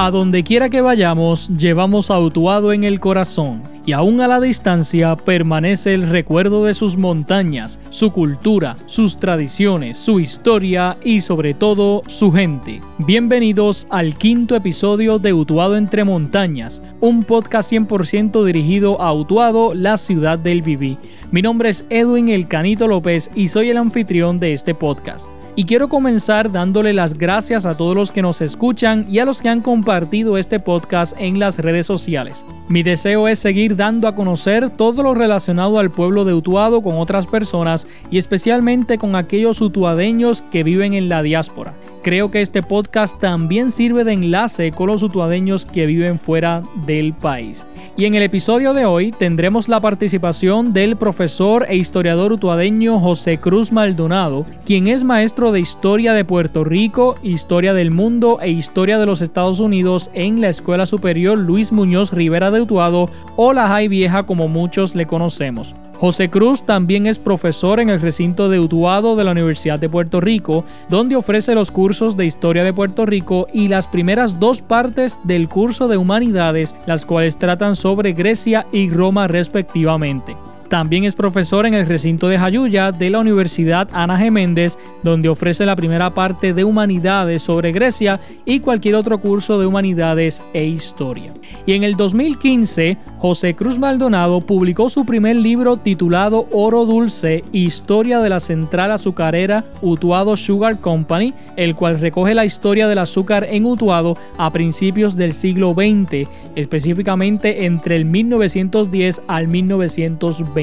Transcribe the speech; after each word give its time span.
A 0.00 0.12
donde 0.12 0.44
quiera 0.44 0.70
que 0.70 0.80
vayamos, 0.80 1.48
llevamos 1.48 2.12
a 2.12 2.20
Utuado 2.20 2.72
en 2.72 2.84
el 2.84 3.00
corazón, 3.00 3.64
y 3.84 3.90
aún 3.90 4.20
a 4.20 4.28
la 4.28 4.40
distancia 4.40 5.16
permanece 5.16 5.92
el 5.92 6.08
recuerdo 6.08 6.64
de 6.64 6.74
sus 6.74 6.96
montañas, 6.96 7.80
su 7.90 8.12
cultura, 8.12 8.76
sus 8.86 9.18
tradiciones, 9.18 9.98
su 9.98 10.20
historia 10.20 10.98
y 11.02 11.20
sobre 11.20 11.52
todo 11.52 12.04
su 12.06 12.30
gente. 12.30 12.80
Bienvenidos 12.98 13.88
al 13.90 14.16
quinto 14.16 14.54
episodio 14.54 15.18
de 15.18 15.32
Utuado 15.32 15.76
entre 15.76 16.04
montañas, 16.04 16.80
un 17.00 17.24
podcast 17.24 17.72
100% 17.72 18.44
dirigido 18.44 19.02
a 19.02 19.12
Utuado, 19.12 19.74
la 19.74 19.96
ciudad 19.96 20.38
del 20.38 20.62
Viví. 20.62 20.96
Mi 21.32 21.42
nombre 21.42 21.70
es 21.70 21.84
Edwin 21.90 22.28
El 22.28 22.46
Canito 22.46 22.86
López 22.86 23.32
y 23.34 23.48
soy 23.48 23.70
el 23.70 23.76
anfitrión 23.76 24.38
de 24.38 24.52
este 24.52 24.76
podcast. 24.76 25.28
Y 25.58 25.64
quiero 25.64 25.88
comenzar 25.88 26.52
dándole 26.52 26.92
las 26.92 27.14
gracias 27.14 27.66
a 27.66 27.76
todos 27.76 27.96
los 27.96 28.12
que 28.12 28.22
nos 28.22 28.40
escuchan 28.40 29.06
y 29.08 29.18
a 29.18 29.24
los 29.24 29.42
que 29.42 29.48
han 29.48 29.60
compartido 29.60 30.38
este 30.38 30.60
podcast 30.60 31.16
en 31.18 31.40
las 31.40 31.58
redes 31.58 31.84
sociales. 31.84 32.44
Mi 32.68 32.84
deseo 32.84 33.26
es 33.26 33.40
seguir 33.40 33.74
dando 33.74 34.06
a 34.06 34.14
conocer 34.14 34.70
todo 34.70 35.02
lo 35.02 35.14
relacionado 35.14 35.80
al 35.80 35.90
pueblo 35.90 36.24
de 36.24 36.32
Utuado 36.32 36.80
con 36.80 36.98
otras 36.98 37.26
personas 37.26 37.88
y 38.08 38.18
especialmente 38.18 38.98
con 38.98 39.16
aquellos 39.16 39.60
utuadeños 39.60 40.42
que 40.42 40.62
viven 40.62 40.94
en 40.94 41.08
la 41.08 41.24
diáspora. 41.24 41.72
Creo 42.08 42.30
que 42.30 42.40
este 42.40 42.62
podcast 42.62 43.20
también 43.20 43.70
sirve 43.70 44.02
de 44.02 44.14
enlace 44.14 44.70
con 44.70 44.86
los 44.86 45.02
utuadeños 45.02 45.66
que 45.66 45.84
viven 45.84 46.18
fuera 46.18 46.62
del 46.86 47.12
país. 47.12 47.66
Y 47.98 48.06
en 48.06 48.14
el 48.14 48.22
episodio 48.22 48.72
de 48.72 48.86
hoy 48.86 49.10
tendremos 49.10 49.68
la 49.68 49.78
participación 49.80 50.72
del 50.72 50.96
profesor 50.96 51.66
e 51.68 51.76
historiador 51.76 52.32
utuadeño 52.32 52.98
José 52.98 53.40
Cruz 53.40 53.72
Maldonado, 53.72 54.46
quien 54.64 54.88
es 54.88 55.04
maestro 55.04 55.52
de 55.52 55.60
Historia 55.60 56.14
de 56.14 56.24
Puerto 56.24 56.64
Rico, 56.64 57.18
Historia 57.22 57.74
del 57.74 57.90
Mundo 57.90 58.38
e 58.40 58.52
Historia 58.52 58.98
de 58.98 59.04
los 59.04 59.20
Estados 59.20 59.60
Unidos 59.60 60.10
en 60.14 60.40
la 60.40 60.48
Escuela 60.48 60.86
Superior 60.86 61.36
Luis 61.36 61.72
Muñoz 61.72 62.14
Rivera 62.14 62.50
de 62.50 62.62
Utuado 62.62 63.10
o 63.36 63.52
la 63.52 63.68
Jai 63.68 63.88
Vieja 63.88 64.22
como 64.22 64.48
muchos 64.48 64.94
le 64.94 65.04
conocemos. 65.04 65.74
José 66.00 66.30
Cruz 66.30 66.62
también 66.62 67.08
es 67.08 67.18
profesor 67.18 67.80
en 67.80 67.88
el 67.88 68.00
recinto 68.00 68.48
de 68.48 68.60
Utuado 68.60 69.16
de 69.16 69.24
la 69.24 69.32
Universidad 69.32 69.80
de 69.80 69.88
Puerto 69.88 70.20
Rico, 70.20 70.64
donde 70.88 71.16
ofrece 71.16 71.56
los 71.56 71.72
cursos 71.72 72.16
de 72.16 72.24
Historia 72.24 72.62
de 72.62 72.72
Puerto 72.72 73.04
Rico 73.04 73.48
y 73.52 73.66
las 73.66 73.88
primeras 73.88 74.38
dos 74.38 74.62
partes 74.62 75.18
del 75.24 75.48
curso 75.48 75.88
de 75.88 75.96
Humanidades, 75.96 76.76
las 76.86 77.04
cuales 77.04 77.36
tratan 77.36 77.74
sobre 77.74 78.12
Grecia 78.12 78.64
y 78.70 78.90
Roma 78.90 79.26
respectivamente. 79.26 80.36
También 80.68 81.04
es 81.04 81.16
profesor 81.16 81.64
en 81.64 81.72
el 81.72 81.86
recinto 81.86 82.28
de 82.28 82.38
Jayuya 82.38 82.92
de 82.92 83.08
la 83.08 83.20
Universidad 83.20 83.88
Ana 83.92 84.20
G. 84.20 84.76
Donde 85.02 85.30
ofrece 85.30 85.64
la 85.64 85.76
primera 85.76 86.10
parte 86.10 86.52
de 86.52 86.64
Humanidades 86.64 87.42
sobre 87.42 87.72
Grecia 87.72 88.20
y 88.44 88.60
cualquier 88.60 88.94
otro 88.94 89.18
curso 89.18 89.58
de 89.58 89.66
Humanidades 89.66 90.42
e 90.52 90.64
Historia. 90.64 91.32
Y 91.64 91.72
en 91.72 91.84
el 91.84 91.96
2015, 91.96 92.98
José 93.18 93.54
Cruz 93.54 93.78
Maldonado 93.78 94.42
publicó 94.42 94.90
su 94.90 95.06
primer 95.06 95.36
libro 95.36 95.78
titulado 95.78 96.46
Oro 96.52 96.84
Dulce, 96.84 97.44
Historia 97.52 98.20
de 98.20 98.28
la 98.28 98.40
Central 98.40 98.92
Azucarera 98.92 99.64
Utuado 99.80 100.36
Sugar 100.36 100.78
Company, 100.78 101.32
el 101.56 101.74
cual 101.74 101.98
recoge 101.98 102.34
la 102.34 102.44
historia 102.44 102.88
del 102.88 102.98
azúcar 102.98 103.46
en 103.50 103.64
Utuado 103.64 104.16
a 104.36 104.52
principios 104.52 105.16
del 105.16 105.32
siglo 105.34 105.72
XX, 105.72 106.28
específicamente 106.56 107.64
entre 107.64 107.96
el 107.96 108.04
1910 108.04 109.22
al 109.26 109.48
1920. 109.48 110.57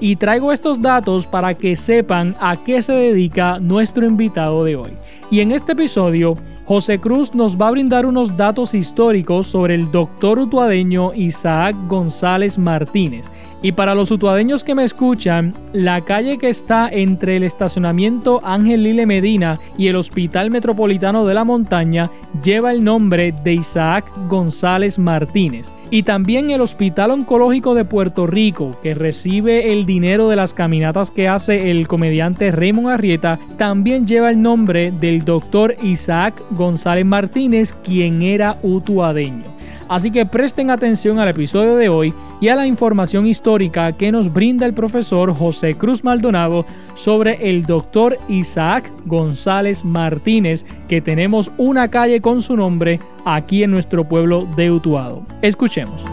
Y 0.00 0.16
traigo 0.16 0.52
estos 0.52 0.80
datos 0.80 1.26
para 1.26 1.54
que 1.54 1.76
sepan 1.76 2.34
a 2.40 2.56
qué 2.56 2.82
se 2.82 2.92
dedica 2.92 3.58
nuestro 3.60 4.06
invitado 4.06 4.64
de 4.64 4.76
hoy. 4.76 4.90
Y 5.30 5.40
en 5.40 5.52
este 5.52 5.72
episodio, 5.72 6.36
José 6.66 6.98
Cruz 6.98 7.34
nos 7.34 7.60
va 7.60 7.68
a 7.68 7.72
brindar 7.72 8.06
unos 8.06 8.36
datos 8.36 8.74
históricos 8.74 9.46
sobre 9.46 9.74
el 9.74 9.90
doctor 9.90 10.38
utuadeño 10.38 11.12
Isaac 11.14 11.76
González 11.88 12.56
Martínez, 12.58 13.30
y 13.62 13.72
para 13.72 13.94
los 13.94 14.10
utuadeños 14.10 14.64
que 14.64 14.74
me 14.74 14.82
escuchan, 14.82 15.54
la 15.72 16.00
calle 16.00 16.36
que 16.36 16.48
está 16.48 16.88
entre 16.88 17.36
el 17.36 17.44
estacionamiento 17.44 18.40
Ángel 18.44 18.82
Lile 18.82 19.06
Medina 19.06 19.60
y 19.78 19.86
el 19.86 19.96
Hospital 19.96 20.50
Metropolitano 20.50 21.24
de 21.24 21.34
la 21.34 21.44
Montaña 21.44 22.10
lleva 22.42 22.72
el 22.72 22.82
nombre 22.82 23.32
de 23.44 23.54
Isaac 23.54 24.04
González 24.28 24.98
Martínez. 24.98 25.70
Y 25.90 26.02
también 26.04 26.50
el 26.50 26.62
Hospital 26.62 27.10
Oncológico 27.10 27.74
de 27.74 27.84
Puerto 27.84 28.26
Rico, 28.26 28.76
que 28.82 28.94
recibe 28.94 29.72
el 29.72 29.84
dinero 29.84 30.28
de 30.28 30.36
las 30.36 30.54
caminatas 30.54 31.10
que 31.10 31.28
hace 31.28 31.70
el 31.70 31.86
comediante 31.86 32.50
Raymond 32.50 32.88
Arrieta, 32.88 33.38
también 33.58 34.06
lleva 34.06 34.30
el 34.30 34.40
nombre 34.40 34.90
del 34.90 35.24
doctor 35.24 35.76
Isaac 35.82 36.34
González 36.52 37.04
Martínez, 37.04 37.74
quien 37.84 38.22
era 38.22 38.56
utuadeño. 38.62 39.44
Así 39.88 40.10
que 40.10 40.24
presten 40.24 40.70
atención 40.70 41.18
al 41.18 41.28
episodio 41.28 41.76
de 41.76 41.90
hoy 41.90 42.14
y 42.42 42.48
a 42.48 42.56
la 42.56 42.66
información 42.66 43.28
histórica 43.28 43.92
que 43.92 44.10
nos 44.10 44.32
brinda 44.32 44.66
el 44.66 44.74
profesor 44.74 45.32
José 45.32 45.76
Cruz 45.76 46.02
Maldonado 46.02 46.66
sobre 46.96 47.48
el 47.48 47.62
doctor 47.62 48.18
Isaac 48.28 48.90
González 49.06 49.84
Martínez, 49.84 50.66
que 50.88 51.00
tenemos 51.00 51.52
una 51.56 51.88
calle 51.88 52.20
con 52.20 52.42
su 52.42 52.56
nombre 52.56 52.98
aquí 53.24 53.62
en 53.62 53.70
nuestro 53.70 54.02
pueblo 54.02 54.48
de 54.56 54.72
Utuado. 54.72 55.22
Escuchemos. 55.40 56.04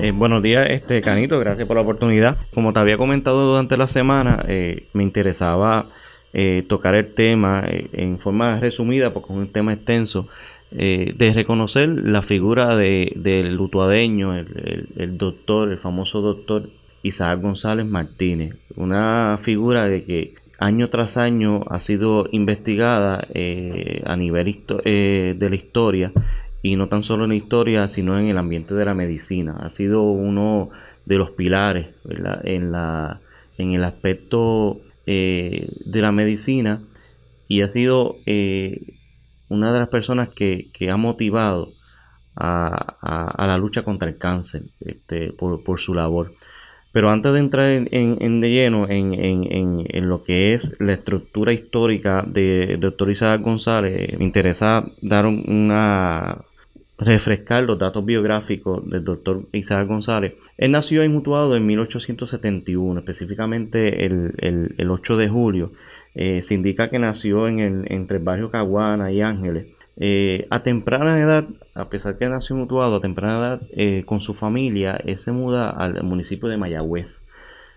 Eh, 0.00 0.12
buenos 0.12 0.42
días, 0.42 0.68
este 0.68 1.00
Canito, 1.00 1.38
gracias 1.38 1.68
por 1.68 1.76
la 1.76 1.82
oportunidad. 1.82 2.38
Como 2.52 2.72
te 2.72 2.80
había 2.80 2.98
comentado 2.98 3.52
durante 3.52 3.76
la 3.76 3.86
semana, 3.86 4.44
eh, 4.48 4.88
me 4.94 5.04
interesaba 5.04 5.86
eh, 6.36 6.64
tocar 6.66 6.96
el 6.96 7.14
tema 7.14 7.62
eh, 7.64 7.88
en 7.92 8.18
forma 8.18 8.58
resumida, 8.58 9.14
porque 9.14 9.32
es 9.32 9.38
un 9.38 9.52
tema 9.52 9.72
extenso, 9.72 10.26
eh, 10.72 11.14
de 11.16 11.32
reconocer 11.32 11.88
la 11.88 12.22
figura 12.22 12.74
de, 12.74 13.12
del 13.14 13.54
lutuadeño, 13.54 14.34
el, 14.34 15.16
doctor, 15.16 15.70
el 15.70 15.78
famoso 15.78 16.22
doctor 16.22 16.70
Isaac 17.04 17.40
González 17.40 17.86
Martínez, 17.86 18.56
una 18.74 19.38
figura 19.40 19.86
de 19.86 20.02
que 20.02 20.34
año 20.58 20.90
tras 20.90 21.16
año 21.18 21.62
ha 21.68 21.78
sido 21.78 22.26
investigada 22.32 23.28
a 24.04 24.16
nivel 24.16 24.64
de 24.84 25.46
la 25.48 25.54
historia 25.54 26.12
y 26.62 26.74
no 26.74 26.88
tan 26.88 27.04
solo 27.04 27.24
en 27.24 27.30
la 27.30 27.36
historia, 27.36 27.86
sino 27.86 28.18
en 28.18 28.26
el 28.26 28.38
ambiente 28.38 28.74
de 28.74 28.84
la 28.84 28.94
medicina. 28.94 29.56
Ha 29.60 29.70
sido 29.70 30.02
uno 30.02 30.70
de 31.04 31.18
los 31.18 31.30
pilares 31.30 31.86
en, 32.08 32.72
la, 32.72 33.20
en 33.56 33.72
el 33.72 33.84
aspecto 33.84 34.80
eh, 35.06 35.68
de 35.84 36.00
la 36.00 36.12
medicina 36.12 36.80
y 37.48 37.62
ha 37.62 37.68
sido 37.68 38.16
eh, 38.26 38.94
una 39.48 39.72
de 39.72 39.80
las 39.80 39.88
personas 39.88 40.28
que, 40.30 40.70
ha 40.90 40.96
motivado 40.96 41.72
a, 42.36 43.36
la 43.46 43.58
lucha 43.58 43.82
contra 43.82 44.08
el 44.08 44.18
cáncer 44.18 44.64
este, 44.80 45.32
por, 45.32 45.78
su 45.78 45.94
labor. 45.94 46.34
Pero 46.92 47.10
antes 47.10 47.32
de 47.32 47.38
entrar 47.40 47.68
en, 47.68 48.40
de 48.40 48.50
lleno 48.50 48.86
en, 48.88 50.08
lo 50.08 50.22
que 50.22 50.54
es 50.54 50.72
la 50.78 50.92
estructura 50.92 51.52
histórica 51.52 52.24
de 52.26 52.76
doctor 52.78 53.10
Isaac 53.10 53.42
González, 53.42 54.16
me 54.18 54.24
interesa 54.24 54.86
dar 55.02 55.26
una 55.26 56.44
refrescar 56.98 57.64
los 57.64 57.78
datos 57.78 58.04
biográficos 58.04 58.88
del 58.88 59.04
doctor 59.04 59.46
Isaac 59.52 59.86
González. 59.88 60.34
Él 60.56 60.70
nació 60.70 61.02
en 61.02 61.12
Mutuado 61.12 61.56
en 61.56 61.66
1871, 61.66 63.00
específicamente 63.00 64.06
el, 64.06 64.88
8 64.88 65.16
de 65.16 65.28
julio. 65.28 65.72
Eh, 66.14 66.42
se 66.42 66.54
indica 66.54 66.90
que 66.90 66.98
nació 66.98 67.48
en 67.48 67.58
el, 67.58 67.92
entre 67.92 68.18
el 68.18 68.24
barrio 68.24 68.50
Caguana 68.50 69.10
y 69.10 69.20
Ángeles. 69.20 69.66
Eh, 69.96 70.46
a 70.50 70.62
temprana 70.62 71.20
edad, 71.20 71.46
a 71.74 71.88
pesar 71.88 72.16
que 72.16 72.28
nació 72.28 72.56
Mutuado, 72.56 72.96
a 72.96 73.00
temprana 73.00 73.38
edad, 73.38 73.62
eh, 73.70 74.04
con 74.06 74.20
su 74.20 74.34
familia, 74.34 74.96
él 75.04 75.18
se 75.18 75.32
muda 75.32 75.70
al 75.70 76.02
municipio 76.04 76.48
de 76.48 76.56
Mayagüez, 76.56 77.24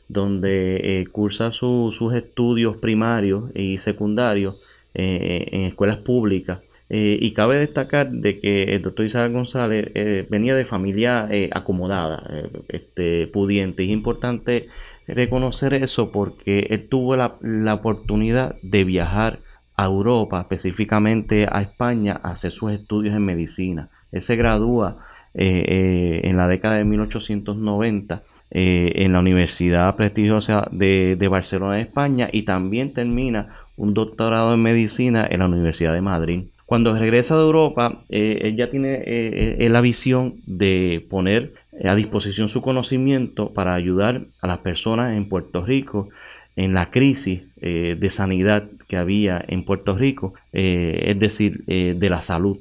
donde 0.08 1.08
cursa 1.12 1.52
sus 1.52 2.14
estudios 2.14 2.78
primarios 2.78 3.46
y 3.56 3.78
secundarios 3.80 4.56
en 4.94 5.66
escuelas 5.66 5.98
públicas 5.98 6.60
eh, 6.90 7.18
y 7.22 7.34
cabe 7.34 7.58
destacar 7.58 8.10
de 8.12 8.40
que 8.40 8.76
el 8.76 8.82
doctor 8.82 9.06
Isaac 9.06 9.32
González 9.32 9.92
eh, 9.94 10.26
venía 10.30 10.56
de 10.56 10.64
familia 10.64 11.28
eh, 11.30 11.50
acomodada, 11.52 12.24
este, 12.70 13.28
pudiente. 13.28 13.84
Es 13.84 13.90
importante 13.90 14.70
reconocer 15.06 15.74
eso 15.74 16.12
porque 16.12 16.68
él 16.70 16.88
tuvo 16.88 17.18
la, 17.18 17.74
oportunidad 17.74 18.56
de 18.62 18.86
viajar 18.86 19.40
a 19.76 19.86
Europa, 19.86 20.40
específicamente 20.40 21.48
a 21.52 21.62
España, 21.62 22.20
a 22.24 22.32
hacer 22.32 22.52
sus 22.52 22.72
estudios 22.72 23.16
en 23.16 23.26
medicina. 23.26 23.90
Él 24.12 24.22
se 24.22 24.36
gradúa 24.38 24.98
en 25.34 26.36
la 26.36 26.48
década 26.48 26.78
de 26.78 26.86
1890 26.86 28.24
en 28.50 29.14
la 29.14 29.20
Universidad 29.20 29.96
Prestigiosa 29.96 30.68
de, 30.72 31.16
de 31.20 31.28
Barcelona, 31.28 31.80
España, 31.80 32.30
y 32.32 32.44
también 32.44 32.94
termina 32.94 33.56
un 33.76 33.94
doctorado 33.94 34.54
en 34.54 34.62
medicina 34.62 35.28
en 35.30 35.40
la 35.40 35.46
Universidad 35.46 35.94
de 35.94 36.02
Madrid. 36.02 36.44
Cuando 36.68 36.94
regresa 36.94 37.38
de 37.38 37.44
Europa, 37.44 38.04
eh, 38.10 38.40
él 38.42 38.58
ya 38.58 38.70
tiene 38.70 38.96
eh, 38.96 39.56
eh, 39.58 39.70
la 39.70 39.80
visión 39.80 40.42
de 40.46 41.08
poner 41.10 41.54
a 41.82 41.96
disposición 41.96 42.50
su 42.50 42.62
conocimiento 42.62 43.54
para 43.54 43.74
ayudar 43.74 44.26
a 44.42 44.48
las 44.48 44.58
personas 44.58 45.16
en 45.16 45.30
Puerto 45.30 45.66
Rico 45.66 46.10
en 46.58 46.74
la 46.74 46.92
crisis 46.92 47.44
de 47.62 48.10
sanidad 48.10 48.68
que 48.88 48.98
había 48.98 49.46
en 49.48 49.64
Puerto 49.64 49.96
Rico, 49.96 50.34
es 50.52 51.20
decir, 51.20 51.64
de 51.66 52.10
la 52.10 52.22
salud. 52.22 52.58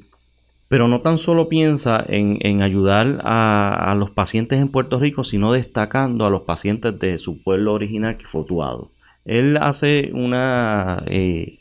Pero 0.69 0.87
no 0.87 1.01
tan 1.01 1.17
solo 1.17 1.49
piensa 1.49 2.05
en, 2.07 2.61
ayudar 2.61 3.23
a, 3.25 3.95
los 3.99 4.11
pacientes 4.11 4.61
en 4.61 4.69
Puerto 4.69 4.99
Rico, 4.99 5.25
sino 5.25 5.51
destacando 5.51 6.27
a 6.27 6.31
los 6.31 6.43
pacientes 6.43 6.99
de 6.99 7.17
su 7.17 7.43
pueblo 7.43 7.73
original 7.73 8.19
que 8.19 8.27
fue 8.27 8.45
tuado. 8.45 8.91
Él 9.27 9.59
hace 9.61 10.11
una 10.13 11.05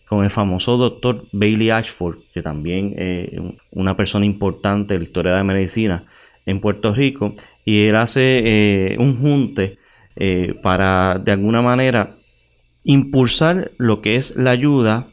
con 0.07 0.23
el 0.23 0.29
famoso 0.29 0.77
doctor 0.77 1.25
Bailey 1.31 1.71
Ashford, 1.71 2.19
que 2.33 2.41
también 2.41 2.93
es 2.97 3.39
una 3.71 3.97
persona 3.97 4.25
importante 4.25 4.93
en 4.93 5.01
la 5.01 5.05
historia 5.05 5.31
de 5.31 5.37
la 5.39 5.43
medicina 5.43 6.05
en 6.45 6.59
Puerto 6.59 6.93
Rico, 6.93 7.33
y 7.65 7.85
él 7.87 7.95
hace 7.95 8.41
eh, 8.93 8.97
un 8.99 9.19
junte 9.19 9.79
eh, 10.15 10.53
para 10.61 11.19
de 11.19 11.31
alguna 11.31 11.61
manera 11.61 12.17
impulsar 12.83 13.71
lo 13.77 14.01
que 14.01 14.15
es 14.15 14.35
la 14.35 14.51
ayuda 14.51 15.07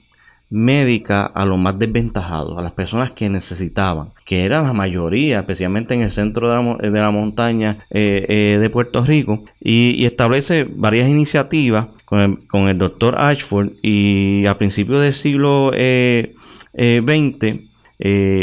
médica 0.52 1.24
a 1.24 1.44
los 1.44 1.58
más 1.58 1.78
desventajados, 1.78 2.56
a 2.58 2.62
las 2.62 2.72
personas 2.72 3.10
que 3.12 3.28
necesitaban, 3.28 4.10
que 4.24 4.44
era 4.44 4.62
la 4.62 4.72
mayoría, 4.72 5.40
especialmente 5.40 5.94
en 5.94 6.02
el 6.02 6.10
centro 6.10 6.48
de 6.78 7.00
la, 7.00 7.10
montaña 7.10 7.78
eh, 7.90 8.58
de 8.60 8.70
Puerto 8.70 9.04
Rico, 9.04 9.44
y, 9.60 10.04
establece 10.04 10.68
varias 10.68 11.08
iniciativas 11.08 11.86
con 12.04 12.68
el, 12.68 12.78
doctor 12.78 13.16
Ashford 13.18 13.70
y 13.82 14.46
a 14.46 14.58
principios 14.58 15.00
del 15.00 15.14
siglo 15.14 15.72
XX 15.72 17.60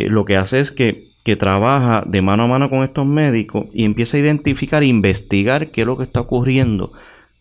lo 0.10 0.26
que 0.26 0.38
hace 0.38 0.60
es 0.60 0.72
que 0.72 1.10
que 1.24 1.36
trabaja 1.36 2.04
de 2.08 2.22
mano 2.22 2.44
a 2.44 2.48
mano 2.48 2.70
con 2.70 2.84
estos 2.84 3.06
médicos 3.06 3.66
y 3.74 3.86
empieza 3.86 4.18
a 4.18 4.20
identificar 4.20 4.84
e 4.84 4.88
investigar 4.88 5.70
qué 5.72 5.82
es 5.82 5.88
lo 5.88 5.98
que 5.98 6.04
está 6.04 6.22
ocurriendo 6.22 6.92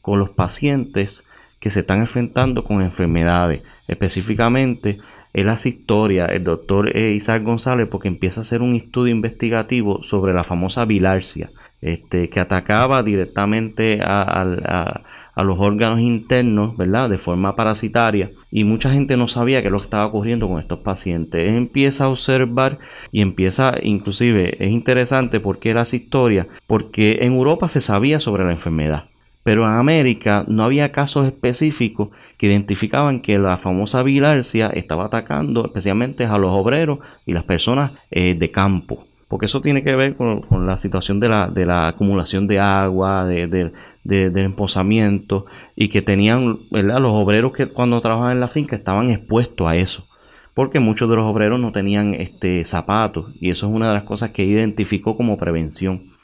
con 0.03 0.19
los 0.19 0.31
pacientes 0.31 1.25
que 1.61 1.71
se 1.71 1.81
están 1.81 2.01
enfrentando 2.01 2.65
con 2.65 2.83
enfermedades. 2.83 3.63
Específicamente, 3.87 4.99
él 5.33 5.49
hace 5.49 5.71
historia, 5.71 6.27
el 6.27 6.45
doctor 6.45 6.97
Isaac 6.97 7.43
González, 7.43 7.87
porque 7.91 8.09
empieza 8.09 8.41
a 8.41 8.43
hacer 8.43 8.63
un 8.63 8.75
estudio 8.75 9.15
investigativo 9.15 10.03
sobre 10.03 10.33
la 10.33 10.45
famosa 10.45 10.85
bilarcia, 10.85 11.51
este, 11.81 12.29
que 12.29 12.41
atacaba 12.41 13.03
directamente 13.03 14.01
a, 14.03 15.03
los 15.37 15.61
órganos 15.61 16.01
internos, 16.01 16.77
¿verdad? 16.77 17.09
De 17.09 17.19
forma 17.19 17.55
parasitaria. 17.55 18.33
Y 18.51 18.65
mucha 18.65 18.91
gente 18.91 19.17
no 19.17 19.29
sabía 19.29 19.63
qué 19.63 19.71
lo 19.71 19.77
estaba 19.77 20.07
ocurriendo 20.07 20.49
con 20.49 20.59
estos 20.59 20.81
pacientes. 20.81 21.49
empieza 21.49 22.05
a 22.05 22.09
observar 22.09 22.79
y 23.13 23.21
empieza, 23.21 23.75
inclusive, 23.81 24.57
es 24.59 24.71
interesante 24.71 25.39
porque 25.39 25.75
las 25.75 25.95
historias, 25.95 26.49
porque 26.67 27.19
en 27.23 27.35
Europa 27.35 27.69
se 27.69 27.81
sabía 27.81 28.19
sobre 28.19 28.45
la 28.45 28.51
enfermedad. 28.51 29.05
Pero 29.49 29.65
en 29.65 29.71
América 29.71 30.45
no 30.47 30.63
había 30.63 30.93
casos 30.93 31.25
específicos 31.25 32.11
que 32.37 32.49
identificaban 32.49 33.21
que 33.21 33.39
la 33.39 33.57
famosa 33.57 34.03
bilarcia 34.03 34.67
estaba 34.67 35.07
atacando 35.07 35.65
especialmente 35.65 36.27
a 36.27 36.37
los 36.37 36.51
obreros 36.53 36.99
y 37.25 37.33
las 37.33 37.45
personas 37.45 37.93
eh, 38.11 38.35
de 38.35 38.51
campo 38.51 39.07
porque 39.27 39.47
eso 39.47 39.63
tiene 39.63 39.83
que 39.83 39.97
ver 39.97 40.17
con, 40.17 40.43
la 40.67 40.77
situación 40.77 41.19
de 41.19 41.31
la, 41.31 41.89
acumulación 41.89 42.47
de 42.47 42.61
agua, 42.61 43.25
de, 43.25 43.47
de, 43.47 44.31
del 44.31 44.45
emposamiento, 44.45 45.47
y 45.75 45.89
que 45.89 46.03
tenían, 46.03 46.59
¿verdad? 46.71 46.99
Los 47.01 47.13
obreros 47.13 47.53
que 47.53 47.67
cuando 47.67 48.03
trabajaban 48.03 48.33
en 48.33 48.41
la 48.41 48.49
finca 48.49 48.77
estaban 48.77 49.11
expuestos 49.11 49.67
a 49.67 49.77
eso, 49.77 50.07
porque 50.53 50.79
muchos 50.79 51.09
de 51.09 51.17
los 51.17 51.25
obreros 51.25 51.59
no 51.59 51.73
tenían 51.73 52.13
este, 52.13 52.65
zapatos, 52.65 53.35
y 53.41 53.49
eso 53.51 53.67
es 53.67 53.73
una 53.73 53.89
de 53.89 53.95
las 53.95 54.05
cosas 54.05 54.31
que 54.31 54.45
identificó 54.45 55.17
como 55.17 55.39
prevención. 55.39 56.18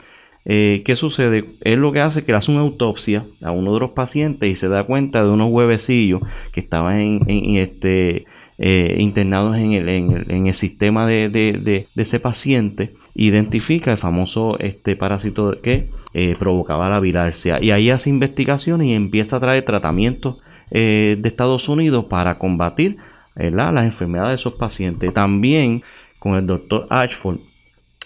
Eh, 0.46 0.82
¿Qué 0.84 0.94
sucede? 0.96 1.56
Él 1.62 1.80
lo 1.80 1.92
que 1.92 2.00
hace 2.00 2.18
es 2.20 2.24
que 2.24 2.32
le 2.32 2.38
hace 2.38 2.50
una 2.50 2.60
autopsia 2.60 3.24
a 3.42 3.50
uno 3.50 3.72
de 3.72 3.80
los 3.80 3.90
pacientes 3.90 4.50
y 4.50 4.54
se 4.54 4.68
da 4.68 4.84
cuenta 4.84 5.24
de 5.24 5.30
unos 5.30 5.50
huevecillos 5.50 6.20
que 6.52 6.60
estaban 6.60 7.20
este, 7.28 8.26
eh, 8.58 8.96
internados 8.98 9.56
en 9.56 9.72
el, 9.72 10.54
sistema 10.54 11.06
de, 11.06 11.86
ese 11.96 12.20
paciente. 12.20 12.94
Identifica 13.14 13.92
el 13.92 13.98
famoso 13.98 14.58
este, 14.58 14.96
parásito 14.96 15.60
que 15.62 15.90
eh, 16.12 16.34
provocaba 16.38 16.90
la 16.90 17.00
bilarcia. 17.00 17.62
Y 17.62 17.70
ahí 17.70 17.90
hace 17.90 18.10
investigaciones 18.10 18.88
y 18.88 18.92
empieza 18.92 19.36
a 19.36 19.40
traer 19.40 19.64
tratamientos 19.64 20.38
de 20.70 21.20
Estados 21.22 21.68
Unidos 21.68 22.06
para 22.06 22.36
combatir 22.36 22.96
las 23.36 23.84
enfermedades 23.84 24.30
de 24.30 24.34
esos 24.36 24.54
pacientes. 24.54 25.12
También 25.12 25.82
con 26.18 26.34
el 26.34 26.46
doctor 26.46 26.88
Ashford 26.90 27.38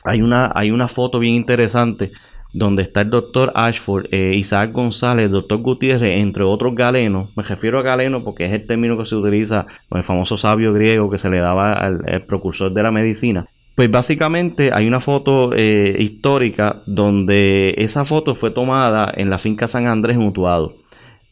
hay 0.05 0.23
una, 0.23 0.53
hay 0.55 0.71
una 0.71 0.89
foto 0.89 1.19
bien 1.19 1.35
interesante 1.35 2.13
donde 2.53 2.83
está 2.83 3.03
el 3.03 3.11
doctor 3.11 3.53
Ashford, 3.55 4.07
eh, 4.11 4.33
Isaac 4.35 4.73
González, 4.73 5.27
el 5.27 5.33
doctor 5.33 5.59
Gutiérrez, 5.59 6.21
entre 6.21 6.45
otros 6.45 6.75
galenos. 6.75 7.31
Me 7.37 7.43
refiero 7.43 7.79
a 7.79 7.83
galeno 7.83 8.25
porque 8.25 8.47
es 8.47 8.53
el 8.53 8.67
término 8.67 8.97
que 8.97 9.05
se 9.05 9.17
utiliza 9.17 9.67
con 9.89 9.99
el 9.99 10.05
famoso 10.05 10.37
sabio 10.37 10.73
griego 10.73 11.11
que 11.11 11.19
se 11.19 11.31
le 11.31 11.39
daba 11.39 11.73
al, 11.73 12.25
precursor 12.27 12.73
de 12.73 12.83
la 12.83 12.91
medicina. 12.91 13.47
Pues 13.75 13.91
básicamente 13.91 14.71
hay 14.73 14.89
una 14.89 14.99
foto 14.99 15.53
eh, 15.55 15.95
histórica 16.01 16.83
donde 16.87 17.75
esa 17.79 18.05
foto 18.05 18.35
fue 18.35 18.51
tomada 18.51 19.13
en 19.17 19.31
la 19.31 19.39
finca 19.39 19.69
San 19.69 19.87
Andrés 19.87 20.17
en 20.17 20.27
Utuado. 20.27 20.75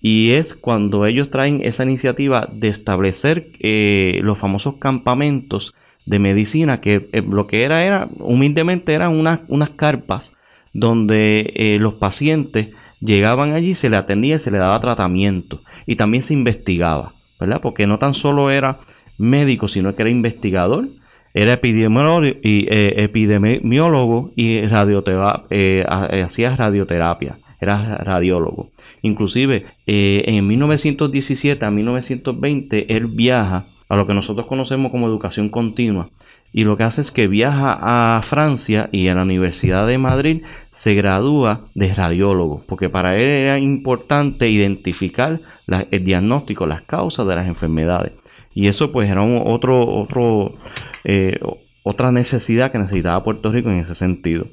Y 0.00 0.32
es 0.32 0.54
cuando 0.54 1.06
ellos 1.06 1.30
traen 1.30 1.60
esa 1.64 1.82
iniciativa 1.82 2.48
de 2.52 2.68
establecer 2.68 3.48
eh, 3.58 4.20
los 4.22 4.38
famosos 4.38 4.74
campamentos 4.76 5.74
de 6.06 6.18
medicina, 6.20 6.80
que 6.80 7.10
eh, 7.12 7.22
lo 7.28 7.46
que 7.46 7.64
era 7.64 7.84
era, 7.84 8.08
humildemente, 8.20 8.94
eran 8.94 9.12
unas, 9.12 9.40
unas 9.48 9.70
carpas 9.70 10.36
donde 10.72 11.52
eh, 11.56 11.78
los 11.80 11.94
pacientes 11.94 12.68
llegaban 13.00 13.52
allí, 13.52 13.74
se 13.74 13.90
le 13.90 13.96
atendía 13.96 14.36
y 14.36 14.38
se 14.38 14.52
le 14.52 14.58
daba 14.58 14.80
tratamiento. 14.80 15.62
Y 15.84 15.96
también 15.96 16.22
se 16.22 16.32
investigaba, 16.32 17.14
¿verdad? 17.40 17.60
Porque 17.60 17.86
no 17.86 17.98
tan 17.98 18.14
solo 18.14 18.50
era 18.50 18.78
médico, 19.18 19.68
sino 19.68 19.94
que 19.94 20.02
era 20.02 20.10
investigador, 20.10 20.88
era 21.34 21.54
epidemiólogo 21.54 22.30
y, 22.36 22.66
eh, 22.70 23.10
y 24.34 24.58
hacía 26.20 26.56
radioterapia, 26.56 27.38
era 27.60 27.96
radiólogo. 27.98 28.70
Inclusive 29.02 29.66
en 29.86 30.46
1917 30.46 31.64
a 31.64 31.70
1920 31.70 32.96
él 32.96 33.06
viaja 33.06 33.66
a 33.88 33.96
lo 33.96 34.06
que 34.06 34.14
nosotros 34.14 34.46
conocemos 34.46 34.90
como 34.90 35.06
educación 35.06 35.48
continua. 35.48 36.10
Y 36.52 36.64
lo 36.64 36.76
que 36.76 36.84
hace 36.84 37.00
es 37.00 37.10
que 37.10 37.28
viaja 37.28 37.78
a 37.80 38.22
Francia 38.22 38.88
y 38.92 39.08
en 39.08 39.16
la 39.16 39.24
Universidad 39.24 39.86
de 39.86 39.98
Madrid 39.98 40.42
se 40.70 40.94
gradúa 40.94 41.66
de 41.74 41.92
radiólogo, 41.92 42.62
porque 42.66 42.88
para 42.88 43.16
él 43.16 43.28
era 43.28 43.58
importante 43.58 44.48
identificar 44.48 45.40
el 45.90 46.04
diagnóstico, 46.04 46.66
las 46.66 46.82
causas 46.82 47.26
de 47.26 47.36
las 47.36 47.46
enfermedades. 47.46 48.12
Y 48.54 48.68
eso 48.68 48.90
pues 48.90 49.10
era 49.10 49.22
otro, 49.22 49.86
otro, 49.86 50.54
eh, 51.04 51.38
otra 51.82 52.10
necesidad 52.10 52.72
que 52.72 52.78
necesitaba 52.78 53.22
Puerto 53.22 53.52
Rico 53.52 53.70
en 53.70 53.80
ese 53.80 53.94
sentido. 53.94 54.46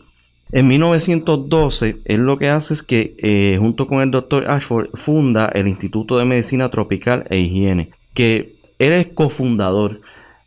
En 0.52 0.68
1912, 0.68 1.98
él 2.06 2.25
lo 2.25 2.38
que 2.38 2.50
hace 2.50 2.74
es 2.74 2.84
que, 2.84 3.16
eh, 3.18 3.56
junto 3.60 3.88
con 3.88 4.02
el 4.02 4.12
doctor 4.12 4.46
Ashford, 4.48 4.90
funda 4.94 5.48
el 5.48 5.68
Instituto 5.68 6.18
de 6.18 6.25
Medicina 6.25 6.70
Tropical 6.70 7.25
e 7.30 7.40
Higiene, 7.40 7.92
que 8.13 8.52
eres 8.86 9.08
cofundador. 9.08 10.02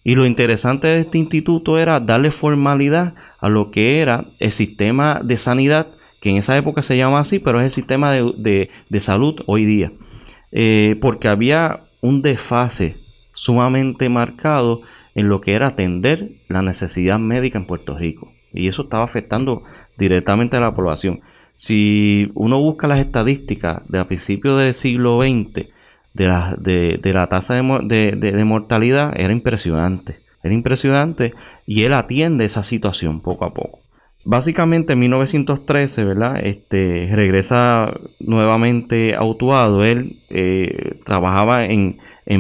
Y 0.05 0.14
lo 0.14 0.25
interesante 0.25 0.87
de 0.87 1.00
este 1.00 1.19
instituto 1.19 1.78
era 1.78 1.99
darle 1.99 2.31
formalidad 2.31 3.14
a 3.40 3.49
lo 3.49 3.71
que 3.71 4.00
era 4.00 4.26
el 4.38 4.52
sistema 4.52 5.21
de 5.25 5.37
sanidad, 5.37 5.88
que 6.21 6.31
en 6.31 6.37
esa 6.37 6.57
época 6.57 6.83
se 6.83 6.97
llama 6.97 7.21
así, 7.21 7.38
pero 7.38 7.61
es 7.61 7.64
el 7.64 7.71
sistema 7.73 8.12
de, 8.12 8.71
salud 9.00 9.43
hoy 9.47 9.64
día. 9.64 9.93
Eh, 10.52 10.97
porque 11.00 11.28
había 11.28 11.81
un 12.00 12.23
desfase 12.23 12.99
sumamente 13.33 14.09
marcado 14.09 14.83
en 15.16 15.28
lo 15.28 15.40
que 15.40 15.55
era 15.55 15.69
atender 15.69 16.33
la 16.49 16.62
necesidad 16.62 17.19
médica 17.19 17.59
en 17.59 17.66
Puerto 17.66 17.97
Rico. 17.97 18.33
Y 18.52 18.69
eso 18.69 18.83
estaba 18.83 19.05
afectando 19.05 19.64
directamente 19.99 20.57
a 20.57 20.61
la 20.61 20.75
población. 20.75 21.21
Si 21.55 22.31
uno 22.35 22.61
busca 22.61 22.87
las 22.87 23.00
estadísticas 23.00 23.87
de 23.88 23.99
a 23.99 24.07
principios 24.07 24.59
del 24.59 24.75
siglo 24.75 25.21
XX, 25.23 25.69
de 26.16 26.26
la, 26.26 26.56
de, 26.58 27.12
la 27.12 27.28
tasa 27.28 27.54
de, 27.54 28.44
mortalidad 28.44 29.12
era 29.16 29.32
impresionante. 29.32 30.18
Era 30.42 30.54
impresionante 30.54 31.35
y 31.66 31.82
él 31.82 31.92
atiende 31.92 32.44
esa 32.44 32.62
situación 32.62 33.20
poco 33.20 33.44
a 33.44 33.52
poco. 33.52 33.80
Básicamente 34.25 34.94
en 34.94 35.00
1913, 35.00 36.04
¿verdad? 36.04 36.40
Este, 36.44 37.08
regresa 37.12 37.92
nuevamente 38.18 39.14
a 39.14 39.25
Utuado. 39.25 39.85
Él 39.85 40.20
eh, 40.30 40.99
trabajaba 41.04 41.64
en, 41.64 41.99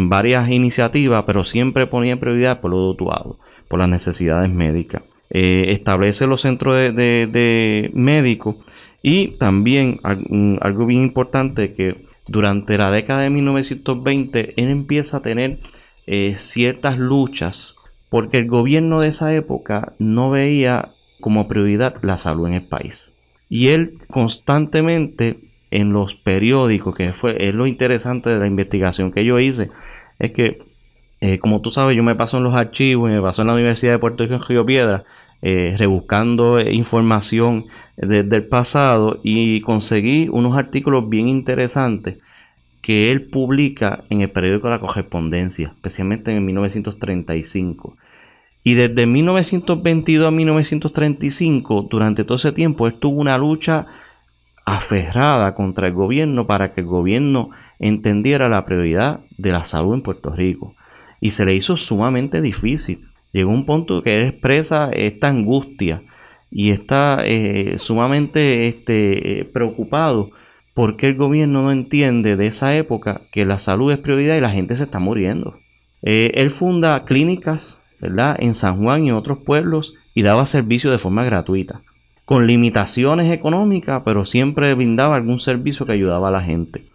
varias 0.08 0.50
iniciativas, 0.50 1.24
pero 1.26 1.44
siempre 1.44 1.86
ponía 1.86 2.18
prioridad 2.18 2.60
por 2.60 2.72
lo 2.72 2.82
de 2.82 2.88
Utuado, 2.90 3.38
por 3.68 3.78
las 3.78 3.88
necesidades 3.88 4.50
médicas. 4.50 5.02
Eh, 5.30 5.66
establece 5.68 6.26
los 6.26 6.40
centros 6.40 6.74
de, 6.74 7.90
médicos 7.92 8.56
y 9.02 9.28
también 9.38 10.00
algo 10.60 10.86
bien 10.86 11.02
importante 11.02 11.72
que 11.72 12.05
durante 12.28 12.78
la 12.78 12.90
década 12.90 13.22
de 13.22 13.30
1920 13.30 14.54
él 14.56 14.68
empieza 14.68 15.18
a 15.18 15.22
tener 15.22 15.60
eh, 16.06 16.34
ciertas 16.36 16.98
luchas 16.98 17.76
porque 18.08 18.38
el 18.38 18.46
gobierno 18.46 19.00
de 19.00 19.08
esa 19.08 19.34
época 19.34 19.94
no 19.98 20.30
veía 20.30 20.92
como 21.20 21.48
prioridad 21.48 21.96
la 22.02 22.18
salud 22.18 22.46
en 22.48 22.54
el 22.54 22.66
país. 22.66 23.14
Y 23.48 23.68
él 23.68 23.98
constantemente 24.08 25.40
en 25.70 25.92
los 25.92 26.14
periódicos, 26.14 26.94
que 26.94 27.12
fue, 27.12 27.48
es 27.48 27.54
lo 27.54 27.66
interesante 27.66 28.30
de 28.30 28.38
la 28.38 28.46
investigación 28.46 29.12
que 29.12 29.24
yo 29.24 29.38
hice, 29.38 29.70
es 30.18 30.30
que, 30.32 30.62
eh, 31.20 31.38
como 31.38 31.60
tú 31.60 31.70
sabes, 31.70 31.96
yo 31.96 32.02
me 32.02 32.14
paso 32.14 32.38
en 32.38 32.44
los 32.44 32.54
archivos 32.54 33.10
y 33.10 33.14
me 33.14 33.22
paso 33.22 33.42
en 33.42 33.48
la 33.48 33.54
Universidad 33.54 33.92
de 33.92 33.98
Puerto 33.98 34.24
Rico 34.24 34.36
en 34.36 34.42
Río 34.42 34.66
Piedra, 34.66 35.04
eh, 35.42 35.74
rebuscando 35.78 36.60
información 36.60 37.66
desde 37.96 38.36
el 38.36 38.46
pasado 38.46 39.20
y 39.22 39.60
conseguí 39.60 40.28
unos 40.30 40.56
artículos 40.56 41.08
bien 41.08 41.28
interesantes 41.28 42.18
que 42.86 43.10
él 43.10 43.28
publica 43.28 44.04
en 44.10 44.20
el 44.20 44.30
periódico 44.30 44.70
La 44.70 44.78
Correspondencia, 44.78 45.72
especialmente 45.74 46.30
en 46.30 46.44
1935. 46.44 47.96
Y 48.62 48.74
desde 48.74 49.06
1922 49.06 50.28
a 50.28 50.30
1935, 50.30 51.88
durante 51.90 52.22
todo 52.22 52.36
ese 52.36 52.52
tiempo, 52.52 52.86
él 52.86 52.94
tuvo 52.94 53.20
una 53.20 53.38
lucha 53.38 53.86
aferrada 54.64 55.54
contra 55.54 55.86
el 55.88 55.94
gobierno 55.94 56.46
para 56.46 56.72
que 56.72 56.82
el 56.82 56.86
gobierno 56.86 57.50
entendiera 57.78 58.48
la 58.48 58.64
prioridad 58.64 59.20
de 59.36 59.52
la 59.52 59.64
salud 59.64 59.94
en 59.94 60.02
Puerto 60.02 60.34
Rico. 60.34 60.74
Y 61.20 61.30
se 61.30 61.44
le 61.44 61.54
hizo 61.54 61.76
sumamente 61.76 62.40
difícil. 62.40 63.08
Llegó 63.36 63.50
un 63.50 63.66
punto 63.66 64.02
que 64.02 64.14
él 64.14 64.28
expresa 64.28 64.88
esta 64.94 65.28
angustia 65.28 66.02
y 66.50 66.70
está 66.70 67.18
eh, 67.22 67.76
sumamente 67.76 68.66
este, 68.66 69.46
preocupado 69.52 70.30
porque 70.72 71.08
el 71.08 71.16
gobierno 71.16 71.60
no 71.60 71.70
entiende 71.70 72.36
de 72.36 72.46
esa 72.46 72.74
época 72.74 73.20
que 73.32 73.44
la 73.44 73.58
salud 73.58 73.92
es 73.92 73.98
prioridad 73.98 74.36
y 74.36 74.40
la 74.40 74.48
gente 74.48 74.74
se 74.74 74.84
está 74.84 75.00
muriendo. 75.00 75.58
Eh, 76.00 76.32
él 76.32 76.48
funda 76.48 77.04
clínicas 77.04 77.82
¿verdad? 78.00 78.36
en 78.38 78.54
San 78.54 78.82
Juan 78.82 79.04
y 79.04 79.10
en 79.10 79.16
otros 79.16 79.40
pueblos 79.44 79.92
y 80.14 80.22
daba 80.22 80.46
servicio 80.46 80.90
de 80.90 80.96
forma 80.96 81.22
gratuita 81.22 81.82
con 82.24 82.46
limitaciones 82.46 83.30
económicas, 83.30 84.00
pero 84.02 84.24
siempre 84.24 84.72
brindaba 84.72 85.14
algún 85.14 85.40
servicio 85.40 85.84
que 85.84 85.92
ayudaba 85.92 86.28
a 86.28 86.32
la 86.32 86.40
gente. 86.40 86.86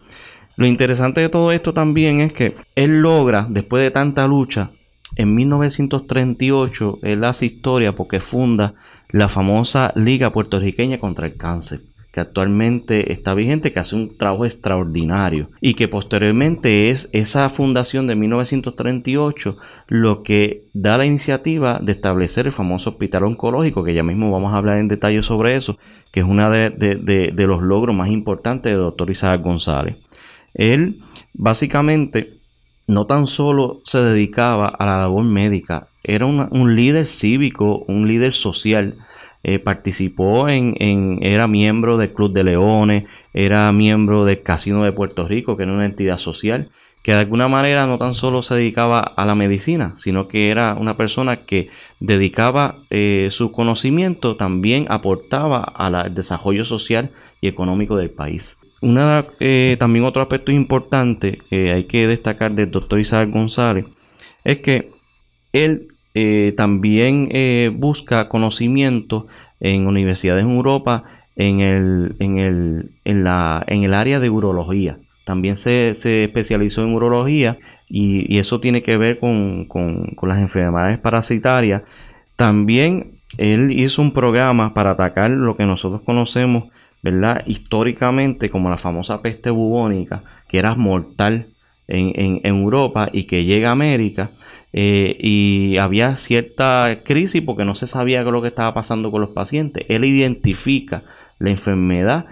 Lo 0.55 0.65
interesante 0.65 1.21
de 1.21 1.29
todo 1.29 1.51
esto 1.51 1.71
también 1.71 2.19
es 2.19 2.33
que 2.33 2.55
él 2.73 3.03
logra, 3.03 3.45
después 3.47 3.83
de 3.83 3.91
tanta 3.91 4.25
lucha, 4.27 4.71
en 5.15 5.35
1938 5.35 6.99
él 7.03 7.23
hace 7.23 7.45
historia 7.45 7.93
porque 7.95 8.19
funda 8.19 8.73
la 9.09 9.27
famosa 9.27 9.91
Liga 9.95 10.31
Puertorriqueña 10.31 10.99
contra 10.99 11.27
el 11.27 11.37
Cáncer 11.37 11.81
que 12.11 12.19
actualmente 12.19 13.13
está 13.13 13.33
vigente, 13.33 13.71
que 13.71 13.79
hace 13.79 13.95
un 13.95 14.17
trabajo 14.17 14.45
extraordinario 14.45 15.49
y 15.61 15.75
que 15.75 15.87
posteriormente 15.87 16.89
es 16.89 17.09
esa 17.13 17.47
fundación 17.49 18.05
de 18.07 18.15
1938 18.15 19.57
lo 19.87 20.21
que 20.21 20.65
da 20.73 20.97
la 20.97 21.05
iniciativa 21.05 21.79
de 21.81 21.93
establecer 21.93 22.47
el 22.47 22.51
famoso 22.51 22.91
hospital 22.91 23.23
oncológico, 23.23 23.83
que 23.83 23.93
ya 23.93 24.03
mismo 24.03 24.29
vamos 24.29 24.53
a 24.53 24.57
hablar 24.57 24.79
en 24.79 24.89
detalle 24.89 25.21
sobre 25.21 25.55
eso, 25.55 25.77
que 26.11 26.19
es 26.19 26.25
uno 26.25 26.49
de, 26.49 27.33
los 27.47 27.61
logros 27.61 27.95
más 27.95 28.09
importantes 28.09 28.73
del 28.73 28.81
doctor 28.81 29.09
Isaac 29.09 29.41
González. 29.41 29.95
Él 30.53 30.99
básicamente 31.33 32.40
no 32.91 33.05
tan 33.05 33.25
solo 33.25 33.81
se 33.85 33.99
dedicaba 33.99 34.67
a 34.67 34.85
la 34.85 34.97
labor 34.97 35.23
médica, 35.23 35.87
era 36.03 36.25
un 36.25 36.75
líder 36.75 37.05
cívico, 37.05 37.85
un 37.87 38.05
líder 38.05 38.33
social, 38.33 38.97
eh, 39.43 39.59
participó 39.59 40.49
en, 40.49 41.17
era 41.21 41.47
miembro 41.47 41.97
del 41.97 42.11
Club 42.11 42.33
de 42.33 42.43
Leones, 42.43 43.05
era 43.33 43.71
miembro 43.71 44.25
del 44.25 44.43
Casino 44.43 44.83
de 44.83 44.91
Puerto 44.91 45.25
Rico, 45.25 45.55
que 45.55 45.63
era 45.63 45.71
una 45.71 45.85
entidad 45.85 46.17
social, 46.17 46.69
que 47.01 47.13
de 47.13 47.19
alguna 47.19 47.47
manera 47.47 47.87
no 47.87 47.97
tan 47.97 48.13
solo 48.13 48.41
se 48.41 48.55
dedicaba 48.55 48.99
a 48.99 49.25
la 49.25 49.35
medicina, 49.35 49.93
sino 49.95 50.27
que 50.27 50.49
era 50.49 50.75
una 50.77 50.97
persona 50.97 51.37
que 51.37 51.69
dedicaba 52.01 52.75
eh, 52.89 53.29
su 53.31 53.51
conocimiento, 53.51 54.35
también 54.35 54.85
aportaba 54.89 55.61
al 55.63 56.13
desarrollo 56.13 56.65
social 56.65 57.11
y 57.39 57.47
económico 57.47 57.95
del 57.95 58.11
país. 58.11 58.57
Una, 58.81 59.25
eh, 59.39 59.77
también 59.79 60.05
otro 60.05 60.21
aspecto 60.21 60.51
importante 60.51 61.39
que 61.49 61.71
hay 61.71 61.83
que 61.85 62.07
destacar 62.07 62.53
del 62.53 62.71
doctor 62.71 62.99
Isaac 62.99 63.29
González 63.29 63.85
es 64.43 64.57
que 64.57 64.91
él 65.53 65.87
eh, 66.13 66.53
también 66.57 67.29
eh, 67.31 67.71
busca 67.73 68.27
conocimiento 68.27 69.27
en 69.59 69.87
universidades 69.87 70.43
en 70.43 70.51
Europa 70.51 71.03
en 71.35 71.59
el, 71.61 72.15
en 72.19 72.37
el, 72.37 72.91
en 73.05 73.23
la, 73.23 73.63
en 73.67 73.83
el 73.83 73.93
área 73.93 74.19
de 74.19 74.29
urología. 74.29 74.97
También 75.25 75.55
se, 75.55 75.91
especializó 75.91 76.83
en 76.83 76.93
urología 76.93 77.57
y, 77.87 78.37
eso 78.37 78.59
tiene 78.59 78.81
que 78.81 78.97
ver 78.97 79.19
con, 79.19 79.67
las 80.23 80.39
enfermedades 80.39 80.97
parasitarias. 80.97 81.83
También 82.35 83.19
él 83.37 83.71
hizo 83.71 84.01
un 84.01 84.13
programa 84.13 84.73
para 84.73 84.91
atacar 84.91 85.31
lo 85.31 85.55
que 85.55 85.65
nosotros 85.65 86.01
conocemos, 86.01 86.65
¿verdad? 87.01 87.43
Históricamente 87.47 88.49
como 88.49 88.69
la 88.69 88.77
famosa 88.77 89.21
peste 89.21 89.49
bubónica, 89.49 90.23
que 90.47 90.59
era 90.59 90.75
mortal 90.75 91.47
en, 91.87 92.13
en 92.15 92.39
Europa 92.43 93.09
y 93.11 93.23
que 93.23 93.43
llega 93.43 93.69
a 93.69 93.73
América. 93.73 94.31
Eh, 94.73 95.17
y 95.19 95.77
había 95.77 96.15
cierta 96.15 97.01
crisis 97.03 97.41
porque 97.41 97.65
no 97.65 97.75
se 97.75 97.87
sabía 97.87 98.21
qué 98.21 98.29
es 98.29 98.33
lo 98.33 98.41
que 98.41 98.47
estaba 98.47 98.73
pasando 98.73 99.11
con 99.11 99.21
los 99.21 99.31
pacientes. 99.31 99.85
Él 99.89 100.05
identifica 100.05 101.03
la 101.39 101.49
enfermedad, 101.49 102.25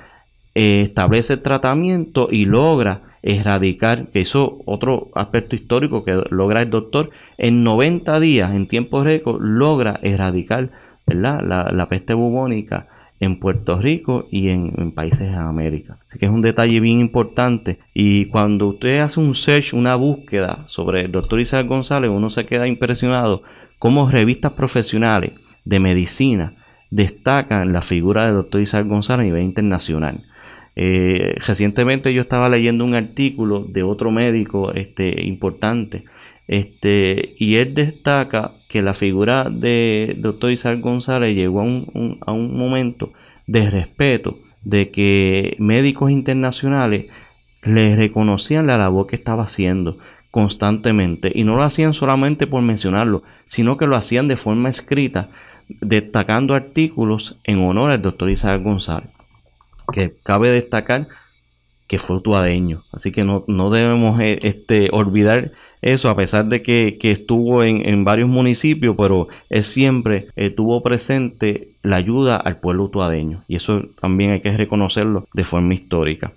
eh, 0.55 0.81
establece 0.83 1.33
el 1.33 1.41
tratamiento 1.41 2.29
y 2.31 2.45
logra 2.45 3.01
erradicar, 3.21 4.07
que 4.07 4.21
eso 4.21 4.59
otro 4.65 5.09
aspecto 5.15 5.55
histórico 5.55 6.05
que 6.05 6.23
logra 6.29 6.61
el 6.61 6.69
doctor, 6.69 7.09
en 7.37 7.63
90 7.63 8.19
días, 8.21 8.53
en 8.53 8.67
tiempo 8.67 9.03
récord, 9.03 9.41
logra 9.41 9.99
erradicar 10.03 10.71
La, 11.05 11.41
la 11.41 11.89
peste 11.89 12.13
bubónica 12.13 12.87
en 13.19 13.39
Puerto 13.39 13.79
Rico 13.79 14.27
y 14.31 14.49
en, 14.49 14.91
países 14.91 15.31
de 15.31 15.35
América. 15.35 15.97
Así 16.05 16.17
que 16.19 16.25
es 16.25 16.31
un 16.31 16.41
detalle 16.41 16.79
bien 16.79 16.99
importante. 16.99 17.79
Y 17.93 18.25
cuando 18.25 18.67
usted 18.67 18.99
hace 18.99 19.19
un 19.19 19.35
search, 19.35 19.73
una 19.73 19.95
búsqueda 19.95 20.63
sobre 20.67 21.01
el 21.01 21.11
doctor 21.11 21.39
Isaac 21.39 21.67
González, 21.67 22.09
uno 22.09 22.29
se 22.29 22.45
queda 22.45 22.67
impresionado 22.67 23.43
cómo 23.77 24.09
revistas 24.09 24.53
profesionales 24.53 25.31
de 25.65 25.79
medicina 25.79 26.55
destacan 26.91 27.71
la 27.71 27.81
figura 27.81 28.25
del 28.25 28.35
doctor 28.35 28.61
Isaac 28.61 28.87
González 28.87 29.23
a 29.23 29.25
nivel 29.25 29.43
internacional. 29.43 30.23
Eh, 30.75 31.35
recientemente 31.45 32.13
yo 32.13 32.21
estaba 32.21 32.47
leyendo 32.47 32.85
un 32.85 32.95
artículo 32.95 33.65
de 33.67 33.83
otro 33.83 34.11
médico 34.11 34.71
este, 34.73 35.25
importante 35.25 36.05
este, 36.49 37.35
y 37.37 37.57
él 37.57 37.75
destaca 37.75 38.53
que 38.69 38.81
la 38.81 38.95
figura 38.95 39.51
de 39.51 40.15
doctor 40.17 40.49
Isaac 40.51 40.79
González 40.79 41.35
llegó 41.35 41.59
a 41.61 41.63
un, 41.63 42.57
momento 42.57 43.13
de 43.45 43.69
respeto, 43.69 44.39
de 44.63 44.89
que 44.89 45.55
médicos 45.59 46.09
internacionales 46.09 47.05
le 47.61 47.95
reconocían 47.95 48.65
la 48.65 48.79
labor 48.79 49.05
que 49.05 49.15
estaba 49.15 49.43
haciendo 49.43 49.99
constantemente 50.31 51.31
y 51.35 51.43
no 51.43 51.55
lo 51.55 51.61
hacían 51.61 51.93
solamente 51.93 52.47
por 52.47 52.63
mencionarlo, 52.63 53.21
sino 53.45 53.77
que 53.77 53.85
lo 53.85 53.95
hacían 53.95 54.27
de 54.27 54.35
forma 54.35 54.69
escrita, 54.69 55.29
destacando 55.67 56.55
artículos 56.55 57.37
en 57.43 57.59
honor 57.59 57.91
al 57.91 58.01
doctor 58.01 58.27
Isaac 58.27 58.63
González. 58.63 59.11
Que 59.93 60.15
cabe 60.23 60.49
destacar 60.49 61.09
que 61.89 61.97
fue 61.97 62.17
utuadeño. 62.17 62.83
Así 62.91 63.11
que 63.11 63.23
no, 63.23 63.69
debemos 63.71 64.21
eh, 64.21 64.37
este, 64.43 64.89
olvidar 64.93 65.53
eso, 65.81 66.09
a 66.09 66.15
pesar 66.15 66.45
de 66.45 66.61
que, 66.61 66.99
estuvo 67.01 67.63
en, 67.63 68.05
varios 68.05 68.29
municipios, 68.29 68.95
pero 68.95 69.27
él 69.49 69.63
siempre 69.63 70.27
eh, 70.35 70.51
tuvo 70.51 70.83
presente 70.83 71.69
la 71.81 71.95
ayuda 71.95 72.35
al 72.35 72.59
pueblo 72.59 72.83
utuadeño. 72.83 73.43
Y 73.47 73.55
eso 73.55 73.81
también 73.99 74.29
hay 74.29 74.39
que 74.39 74.55
reconocerlo 74.55 75.27
de 75.33 75.43
forma 75.43 75.73
histórica. 75.73 76.33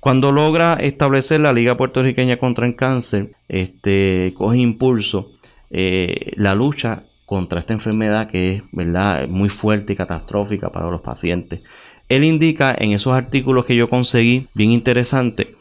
Cuando 0.00 0.32
logra 0.32 0.74
establecer 0.74 1.40
la 1.40 1.52
Liga 1.52 1.76
Puertorriqueña 1.76 2.38
contra 2.38 2.66
el 2.66 2.74
Cáncer, 2.74 3.30
este, 3.48 4.34
coge 4.36 4.58
impulso 4.58 5.30
eh, 5.70 6.32
la 6.34 6.56
lucha 6.56 7.04
contra 7.26 7.60
esta 7.60 7.72
enfermedad 7.72 8.28
que 8.28 8.56
es 8.56 8.62
¿verdad? 8.72 9.28
muy 9.28 9.50
fuerte 9.50 9.92
y 9.92 9.96
catastrófica 9.96 10.70
para 10.72 10.90
los 10.90 11.00
pacientes. 11.00 11.60
Él 12.08 12.24
indica 12.24 12.74
en 12.78 12.92
esos 12.92 13.12
artículos 13.14 13.64
que 13.64 13.76
yo 13.76 13.88
conseguí, 13.88 14.48
bien 14.54 14.72
interesante, 14.72 15.56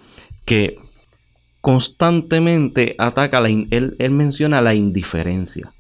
que 0.46 0.78
constantemente 1.62 2.96
ataca, 3.00 3.42
la 3.42 3.50
él, 3.50 3.96
menciona 4.12 4.62
la 4.62 4.76
indiferencia. 4.76 5.74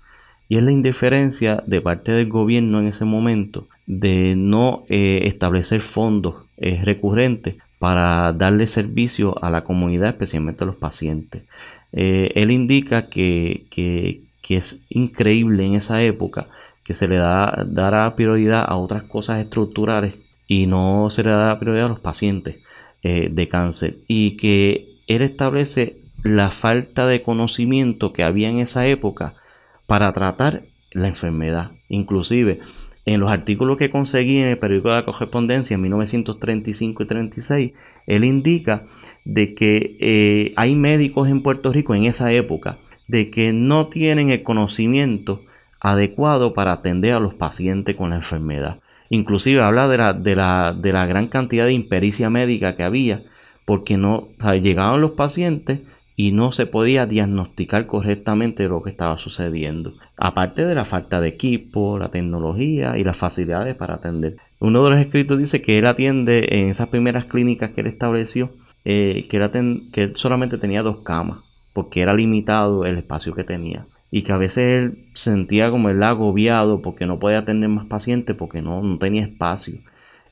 Y 0.50 0.58
es 0.58 0.64
la 0.64 0.72
indiferencia 0.72 1.64
de 1.68 1.82
parte 1.82 2.12
del 2.12 2.28
gobierno 2.28 2.80
en 2.80 2.88
ese 2.88 3.06
momento 3.06 3.68
de 3.86 4.36
no 4.36 4.84
eh, 4.90 5.22
establecer 5.26 5.82
fondos 5.82 6.46
eh, 6.58 6.82
recurrentes 6.84 7.56
para 7.78 8.34
darle 8.34 8.66
servicio 8.66 9.44
a 9.44 9.52
la 9.52 9.64
comunidad, 9.64 10.10
especialmente 10.10 10.64
a 10.64 10.68
los 10.68 10.76
pacientes. 10.76 11.44
Eh, 11.92 12.32
él 12.36 12.50
indica 12.50 13.10
que, 13.10 13.66
que, 13.70 14.22
es 14.50 14.80
increíble 14.90 15.66
en 15.66 15.76
esa 15.76 16.02
época 16.04 16.48
que 16.84 16.94
se 16.94 17.08
le 17.08 17.18
da, 17.18 17.66
dará 17.68 18.16
prioridad 18.16 18.64
a 18.68 18.76
otras 18.78 19.04
cosas 19.04 19.40
estructurales 19.40 20.16
y 20.48 20.68
no 20.68 21.10
se 21.10 21.24
le 21.24 21.30
da 21.32 21.58
prioridad 21.60 21.88
a 21.88 21.90
los 21.90 22.00
pacientes 22.00 22.58
eh, 23.04 23.30
de 23.32 23.48
cáncer 23.48 24.00
y 24.08 24.38
que 24.38 25.00
él 25.08 25.22
establece 25.22 25.98
la 26.24 26.50
falta 26.50 27.06
de 27.06 27.22
conocimiento 27.22 28.14
que 28.14 28.24
había 28.24 28.50
en 28.50 28.58
esa 28.58 28.88
época 28.88 29.36
para 29.86 30.12
tratar 30.14 30.64
la 30.92 31.08
enfermedad. 31.08 31.74
Inclusive 31.88 32.62
En 33.08 33.20
los 33.20 33.30
artículos 33.30 33.78
que 33.78 33.92
conseguí 33.92 34.40
en 34.40 34.48
el 34.48 34.58
periódico 34.58 34.90
de 34.90 34.96
la 34.96 35.06
correspondencia 35.06 35.76
en 35.76 35.82
1935 35.84 37.04
y 37.04 37.06
36, 37.06 37.72
él 38.08 38.24
indica 38.24 38.86
de 39.26 39.54
que 39.54 39.98
eh, 40.00 40.54
hay 40.56 40.74
médicos 40.74 41.30
en 41.30 41.44
Puerto 41.44 41.72
Rico 41.72 41.94
en 41.94 42.06
esa 42.06 42.32
época 42.32 42.80
de 43.08 43.30
que 43.30 43.54
no 43.54 43.90
tienen 43.90 44.32
el 44.32 44.42
conocimiento 44.42 45.44
adecuado 45.80 46.56
para 46.56 46.72
atender 46.72 47.14
a 47.14 47.20
los 47.20 47.36
pacientes 47.36 47.96
con 47.96 48.10
la 48.10 48.16
enfermedad. 48.16 48.80
Inclusive 49.10 49.62
habla 49.62 49.88
de 49.88 49.98
la, 49.98 50.14
de 50.14 50.36
la, 50.36 50.76
de 50.78 50.94
la 50.94 51.06
gran 51.06 51.28
cantidad 51.28 51.66
de 51.66 51.74
impericia 51.74 52.30
médica 52.30 52.76
que 52.76 52.84
había, 52.84 53.24
porque 53.66 53.98
no 53.98 54.30
llegaban 54.62 55.02
los 55.02 55.12
pacientes 55.12 55.82
y 56.16 56.32
no 56.32 56.52
se 56.52 56.66
podía 56.66 57.06
diagnosticar 57.06 57.88
correctamente 57.88 58.68
lo 58.68 58.82
que 58.82 58.90
estaba 58.90 59.18
sucediendo. 59.18 59.94
Aparte 60.18 60.66
de 60.66 60.76
la 60.76 60.86
falta 60.86 61.20
de 61.20 61.28
equipo, 61.28 62.00
la 62.00 62.10
tecnología 62.10 62.98
y 62.98 63.04
las 63.04 63.18
facilidades 63.18 63.76
para 63.76 63.96
atender. 63.96 64.38
Uno 64.60 64.84
de 64.84 64.92
los 64.92 65.00
escritos 65.00 65.38
dice 65.38 65.62
que 65.62 65.78
él 65.78 65.86
atiende 65.86 66.48
en 66.52 66.70
esas 66.70 66.88
primeras 66.88 67.26
clínicas 67.26 67.72
que 67.72 67.82
él 67.82 67.88
estableció, 67.88 68.54
eh, 68.86 69.28
que, 69.30 69.90
que 69.92 70.04
él 70.04 70.14
solamente 70.16 70.58
tenía 70.58 70.84
dos 70.84 71.00
camas, 71.00 71.40
porque 71.74 72.02
era 72.02 72.14
limitado 72.14 72.86
el 72.86 72.98
espacio 72.98 73.36
que 73.36 73.44
tenía 73.44 73.86
y 74.16 74.22
que 74.22 74.32
a 74.32 74.38
veces 74.38 74.86
él 74.86 75.10
sentía 75.14 75.70
como 75.70 75.90
el 75.90 76.02
agobiado 76.02 76.82
porque 76.82 77.06
no 77.06 77.20
podía 77.20 77.44
tener 77.44 77.68
más 77.68 77.84
pacientes 77.84 78.34
porque 78.34 78.62
no, 78.62 78.82
no 78.82 78.98
tenía 78.98 79.24
espacio 79.24 79.80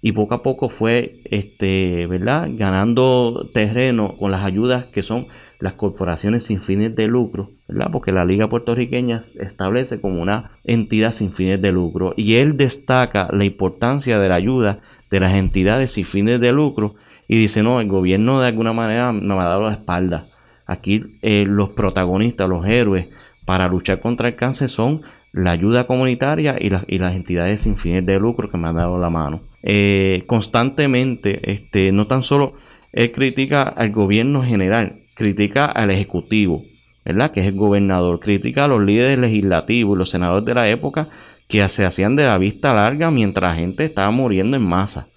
y 0.02 0.14
poco 0.14 0.36
a 0.36 0.42
poco 0.42 0.70
fue 0.70 1.20
este, 1.26 2.08
¿verdad? 2.08 2.48
ganando 2.54 3.50
terreno 3.54 4.16
con 4.18 4.32
las 4.32 4.46
ayudas 4.46 4.86
que 4.86 5.04
son 5.04 5.28
las 5.60 5.74
corporaciones 5.74 6.44
sin 6.44 6.62
fines 6.62 6.96
de 6.96 7.08
lucro, 7.08 7.52
¿verdad? 7.68 7.90
porque 7.92 8.14
la 8.14 8.24
Liga 8.24 8.48
Puertorriqueña 8.48 9.22
establece 9.38 10.00
como 10.00 10.22
una 10.22 10.52
entidad 10.64 11.12
sin 11.12 11.34
fines 11.34 11.62
de 11.62 11.74
lucro 11.74 12.14
y 12.16 12.36
él 12.36 12.56
destaca 12.56 13.28
la 13.34 13.44
importancia 13.44 14.18
de 14.18 14.30
la 14.30 14.36
ayuda 14.36 14.80
de 15.12 15.20
las 15.20 15.34
entidades 15.34 15.92
sin 15.92 16.06
fines 16.06 16.40
de 16.40 16.54
lucro 16.54 16.96
y 17.28 17.36
dice, 17.36 17.64
no, 17.64 17.82
el 17.82 17.90
gobierno 17.90 18.40
de 18.40 18.48
alguna 18.48 18.72
manera 18.72 19.12
me 19.12 19.34
ha 19.34 19.44
dado 19.44 19.64
la 19.64 19.74
espalda. 19.74 20.30
Aquí 20.66 21.18
eh, 21.22 21.44
los 21.46 21.72
protagonistas, 21.72 22.48
los 22.48 22.66
héroes 22.66 23.08
para 23.46 23.68
luchar 23.68 24.00
contra 24.00 24.30
el 24.30 24.36
cáncer 24.36 24.70
son 24.70 25.02
la 25.32 25.52
ayuda 25.52 25.88
comunitaria 25.88 26.56
y, 26.60 26.70
las 26.70 27.16
entidades 27.16 27.62
sin 27.62 27.78
fines 27.78 28.06
de 28.06 28.20
lucro 28.20 28.50
que 28.50 28.58
me 28.58 28.68
han 28.68 28.76
dado 28.76 29.00
la 29.00 29.10
mano. 29.10 29.42
Eh, 29.64 30.24
constantemente, 30.28 31.52
este, 31.52 31.92
no 31.92 32.08
tan 32.08 32.22
solo 32.22 32.54
él 32.92 33.12
critica 33.12 33.64
al 33.64 33.92
gobierno 33.92 34.44
general, 34.44 35.02
critica 35.16 35.66
al 35.66 35.90
ejecutivo, 35.90 36.64
¿verdad? 37.04 37.32
Que 37.32 37.42
es 37.42 37.48
el 37.48 37.56
gobernador, 37.56 38.20
critica 38.20 38.66
a 38.66 38.68
los 38.68 38.82
líderes 38.82 39.18
legislativos 39.18 39.96
y 39.96 40.00
los 40.00 40.10
senadores 40.12 40.46
de 40.46 40.54
la 40.54 40.70
época 40.70 41.10
que 41.48 41.68
se 41.70 41.86
hacían 41.86 42.16
de 42.16 42.26
la 42.26 42.38
vista 42.38 42.74
larga 42.74 43.10
mientras 43.12 43.52
la 43.52 43.60
gente 43.60 43.86
estaba 43.86 44.12
muriendo 44.12 44.56
en 44.56 44.64
masa 44.64 45.08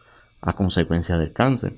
a 0.41 0.55
consecuencia 0.55 1.19
del 1.19 1.33
cáncer. 1.33 1.75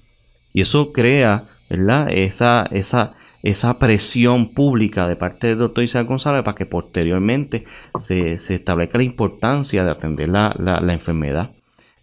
Y 0.53 0.61
eso 0.61 0.93
crea, 0.93 1.45
¿verdad? 1.69 2.09
Esa, 2.11 2.67
esa, 2.71 3.15
esa 3.43 3.79
presión 3.79 4.49
pública 4.49 5.07
de 5.07 5.17
parte 5.17 5.49
del 5.49 5.59
doctor 5.59 5.85
Isaac 5.85 6.07
González 6.07 6.43
para 6.43 6.55
que 6.55 6.67
posteriormente 6.67 7.65
se, 7.99 8.33
establezca 8.33 8.99
la 8.99 9.05
importancia 9.05 9.85
de 9.85 9.91
atender 9.91 10.29
la, 10.29 10.55
la 10.59 10.93
enfermedad. 10.93 11.53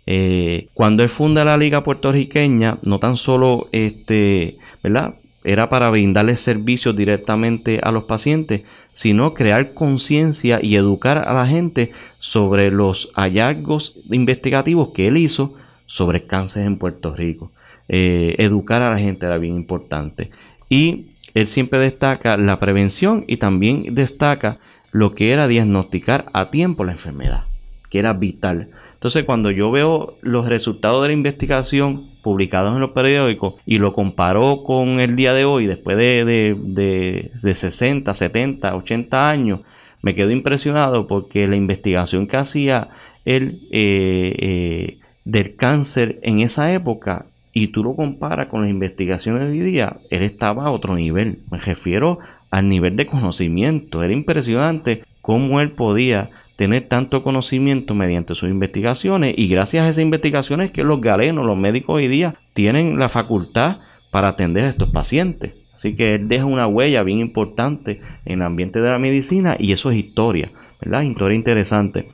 Eh, 0.07 0.67
cuando 0.73 1.03
él 1.03 1.09
funda 1.09 1.43
la 1.43 1.57
Liga 1.57 1.83
Puertorriqueña, 1.83 2.77
no 2.83 2.99
tan 2.99 3.17
solo 3.17 3.69
este, 3.71 4.57
¿verdad? 4.83 5.15
era 5.43 5.69
para 5.69 5.89
brindarle 5.89 6.35
servicios 6.37 6.95
directamente 6.95 7.79
a 7.83 7.91
los 7.91 8.05
pacientes, 8.05 8.63
sino 8.91 9.33
crear 9.35 9.73
conciencia 9.73 10.59
y 10.61 10.75
educar 10.75 11.19
a 11.19 11.33
la 11.33 11.45
gente 11.45 11.91
sobre 12.17 12.71
los 12.71 13.09
hallazgos 13.15 13.95
investigativos 14.09 14.89
que 14.89 15.07
él 15.07 15.17
hizo 15.17 15.53
sobre 15.85 16.25
cáncer 16.25 16.65
en 16.65 16.77
Puerto 16.77 17.15
Rico. 17.15 17.51
Eh, 17.87 18.35
educar 18.39 18.81
a 18.81 18.89
la 18.89 18.99
gente 18.99 19.25
era 19.25 19.37
bien 19.37 19.55
importante. 19.55 20.31
Y 20.69 21.07
él 21.33 21.47
siempre 21.47 21.79
destaca 21.79 22.37
la 22.37 22.59
prevención 22.59 23.25
y 23.27 23.37
también 23.37 23.93
destaca 23.93 24.59
lo 24.91 25.13
que 25.13 25.31
era 25.31 25.47
diagnosticar 25.47 26.25
a 26.33 26.49
tiempo 26.49 26.83
la 26.83 26.93
enfermedad 26.93 27.45
que 27.89 27.99
era 27.99 28.13
vital. 28.13 28.69
Entonces, 28.93 29.23
cuando 29.23 29.51
yo 29.51 29.71
veo 29.71 30.17
los 30.21 30.47
resultados 30.47 31.01
de 31.01 31.09
la 31.09 31.13
investigación 31.13 32.09
publicados 32.21 32.73
en 32.73 32.81
los 32.81 32.91
periódicos 32.91 33.55
y 33.65 33.77
lo 33.77 33.93
comparo 33.93 34.63
con 34.63 34.99
el 34.99 35.15
día 35.15 35.33
de 35.33 35.45
hoy, 35.45 35.67
después 35.67 35.95
de, 35.95 36.25
de, 36.25 36.57
de, 36.61 37.53
60, 37.53 38.13
70, 38.13 38.75
80 38.75 39.29
años, 39.29 39.61
me 40.01 40.15
quedo 40.15 40.31
impresionado 40.31 41.07
porque 41.07 41.47
la 41.47 41.55
investigación 41.55 42.27
que 42.27 42.37
hacía 42.37 42.89
él 43.25 43.67
eh, 43.71 44.35
eh, 44.39 44.99
del 45.23 45.55
cáncer 45.55 46.19
en 46.21 46.39
esa 46.39 46.73
época 46.73 47.27
y 47.57 47.69
tú 47.69 47.85
lo 47.85 47.95
comparas 47.95 48.47
con 48.47 48.61
las 48.61 48.69
investigaciones 48.69 49.43
de 49.43 49.51
hoy 49.51 49.61
día, 49.61 49.95
él 50.09 50.23
estaba 50.23 50.65
a 50.65 50.71
otro 50.71 50.93
nivel. 50.93 51.39
Me 51.49 51.57
refiero 51.57 52.19
al 52.51 52.67
nivel 52.67 52.97
de 52.97 53.05
conocimiento. 53.05 54.03
Era 54.03 54.11
impresionante 54.11 55.03
cómo 55.21 55.61
él 55.61 55.71
podía 55.71 56.31
tener 56.57 56.89
tanto 56.89 57.23
conocimiento 57.23 57.95
mediante 57.95 58.35
sus 58.35 58.49
investigaciones 58.49 59.35
y 59.37 59.47
gracias 59.47 59.85
a 59.85 59.89
esas 59.89 60.03
investigaciones 60.03 60.71
que 60.71 60.83
los 60.83 60.99
galenos, 60.99 61.45
los 61.45 61.57
médicos 61.57 61.95
hoy 61.95 62.09
día 62.09 62.35
tienen 62.51 62.99
la 62.99 63.07
facultad 63.07 63.77
para 64.11 64.27
atender 64.27 64.65
a 64.65 64.69
estos 64.69 64.89
pacientes. 64.89 65.53
Así 65.73 65.95
que 65.95 66.15
él 66.15 66.27
deja 66.27 66.43
una 66.43 66.67
huella 66.67 67.03
bien 67.03 67.19
importante 67.19 68.01
en 68.25 68.41
el 68.41 68.45
ambiente 68.45 68.81
de 68.81 68.89
la 68.89 68.99
medicina 68.99 69.55
y 69.57 69.71
eso 69.71 69.91
es 69.91 69.97
historia, 69.97 70.51
¿verdad? 70.81 71.03
Historia 71.03 71.37
interesante. 71.37 72.09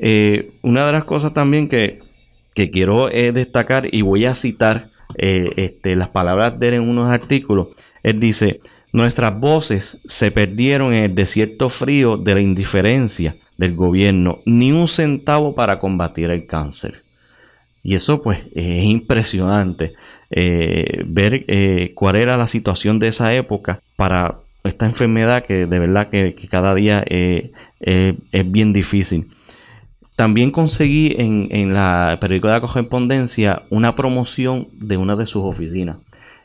Eh, 0.00 0.54
una 0.62 0.84
de 0.84 0.90
las 0.90 1.04
cosas 1.04 1.32
también 1.32 1.68
que, 1.68 2.00
quiero 2.54 3.10
eh, 3.10 3.32
destacar 3.32 3.88
y 3.92 4.02
voy 4.02 4.26
a 4.26 4.34
citar 4.34 4.90
eh, 5.16 5.50
este, 5.56 5.96
las 5.96 6.08
palabras 6.08 6.58
de 6.58 6.68
él 6.68 6.74
en 6.74 6.88
unos 6.88 7.10
artículos, 7.10 7.68
él 8.02 8.20
dice, 8.20 8.60
Nuestras 8.92 9.38
voces 9.38 10.00
se 10.04 10.32
perdieron 10.32 10.92
en 10.92 11.04
el 11.04 11.14
desierto 11.14 11.70
frío 11.70 12.16
de 12.16 12.34
la 12.34 12.40
indiferencia 12.40 13.36
del 13.56 13.76
gobierno, 13.76 14.40
ni 14.46 14.72
un 14.72 14.88
centavo 14.88 15.54
para 15.54 15.78
combatir 15.78 16.28
el 16.30 16.46
cáncer. 16.46 17.04
Y 17.84 17.94
eso 17.94 18.20
pues 18.20 18.40
es 18.52 18.82
impresionante 18.82 19.92
eh, 20.30 21.04
ver 21.06 21.46
cuál 21.94 22.16
era 22.16 22.36
la 22.36 22.48
situación 22.48 22.98
de 22.98 23.08
esa 23.08 23.32
época 23.32 23.80
para 23.94 24.40
esta 24.64 24.86
enfermedad 24.86 25.44
que 25.44 25.66
de 25.66 25.78
verdad 25.78 26.08
que, 26.08 26.34
cada 26.50 26.74
día 26.74 27.04
es 27.06 27.52
bien 28.50 28.72
difícil. 28.72 29.28
También 30.20 30.50
conseguí 30.50 31.14
en, 31.16 31.48
en 31.50 31.72
la 31.72 32.18
periódico 32.20 32.48
de 32.48 32.52
la 32.52 32.60
correspondencia 32.60 33.62
una 33.70 33.96
promoción 33.96 34.68
de 34.74 34.98
una 34.98 35.16
de 35.16 35.24
sus 35.24 35.42
oficinas. 35.44 35.96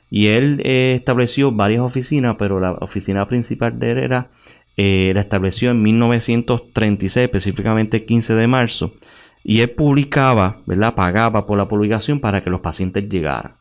Y 0.09 0.27
él 0.27 0.61
eh, 0.63 0.93
estableció 0.95 1.51
varias 1.51 1.81
oficinas, 1.81 2.37
pero 2.39 2.61
la 2.61 2.71
oficina 2.71 3.27
principal 3.27 3.77
de 3.77 3.91
él 3.91 3.97
era, 3.97 4.29
eh, 4.77 5.11
la 5.13 5.19
estableció 5.19 5.71
en 5.71 5.81
1936, 5.81 7.25
específicamente 7.25 8.05
15 8.05 8.35
de 8.35 8.47
marzo. 8.47 8.93
Y 9.43 9.59
él 9.59 9.71
publicaba, 9.71 10.61
¿verdad? 10.65 10.95
Pagaba 10.95 11.45
por 11.45 11.57
la 11.57 11.67
publicación 11.67 12.21
para 12.21 12.41
que 12.45 12.49
los 12.49 12.61
pacientes 12.61 13.09
llegaran. 13.09 13.57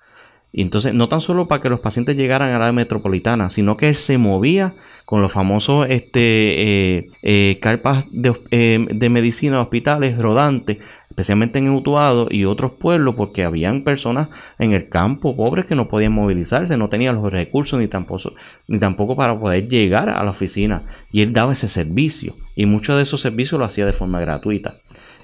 Y 0.56 0.62
entonces, 0.62 0.94
no 0.94 1.08
tan 1.08 1.20
solo 1.20 1.48
para 1.48 1.60
que 1.60 1.68
los 1.68 1.80
pacientes 1.80 2.16
llegaran 2.16 2.50
a 2.52 2.60
la 2.60 2.70
metropolitana, 2.70 3.50
sino 3.50 3.76
que 3.76 3.88
él 3.88 3.96
se 3.96 4.18
movía 4.18 4.74
con 5.04 5.20
los 5.20 5.32
famosos 5.32 5.88
este, 5.90 6.20
eh, 6.20 7.10
eh, 7.22 7.58
carpas 7.60 8.04
de, 8.12 8.32
eh, 8.52 8.86
de, 8.88 9.08
medicina, 9.08 9.60
hospitales 9.60 10.16
rodantes, 10.16 10.78
especialmente 11.14 11.60
en 11.60 11.70
Utuado 11.70 12.26
y 12.28 12.44
otros 12.44 12.72
pueblos, 12.72 13.14
porque 13.14 13.44
habían 13.44 13.84
personas 13.84 14.30
en 14.58 14.72
el 14.72 14.88
campo 14.88 15.36
pobres 15.36 15.64
que 15.64 15.76
no 15.76 15.86
podían 15.86 16.12
movilizarse, 16.12 16.76
no 16.76 16.88
tenían 16.88 17.14
los 17.14 17.32
recursos 17.32 17.78
ni 17.78 17.86
tampoco, 17.86 18.32
ni 18.66 18.80
tampoco 18.80 19.14
para 19.14 19.38
poder 19.38 19.68
llegar 19.68 20.08
a 20.08 20.24
la 20.24 20.30
oficina. 20.32 20.82
Y 21.12 21.22
él 21.22 21.32
daba 21.32 21.52
ese 21.52 21.68
servicio, 21.68 22.34
y 22.56 22.66
muchos 22.66 22.96
de 22.96 23.04
esos 23.04 23.20
servicios 23.20 23.60
lo 23.60 23.64
hacía 23.64 23.86
de 23.86 23.92
forma 23.92 24.20
gratuita. 24.20 24.80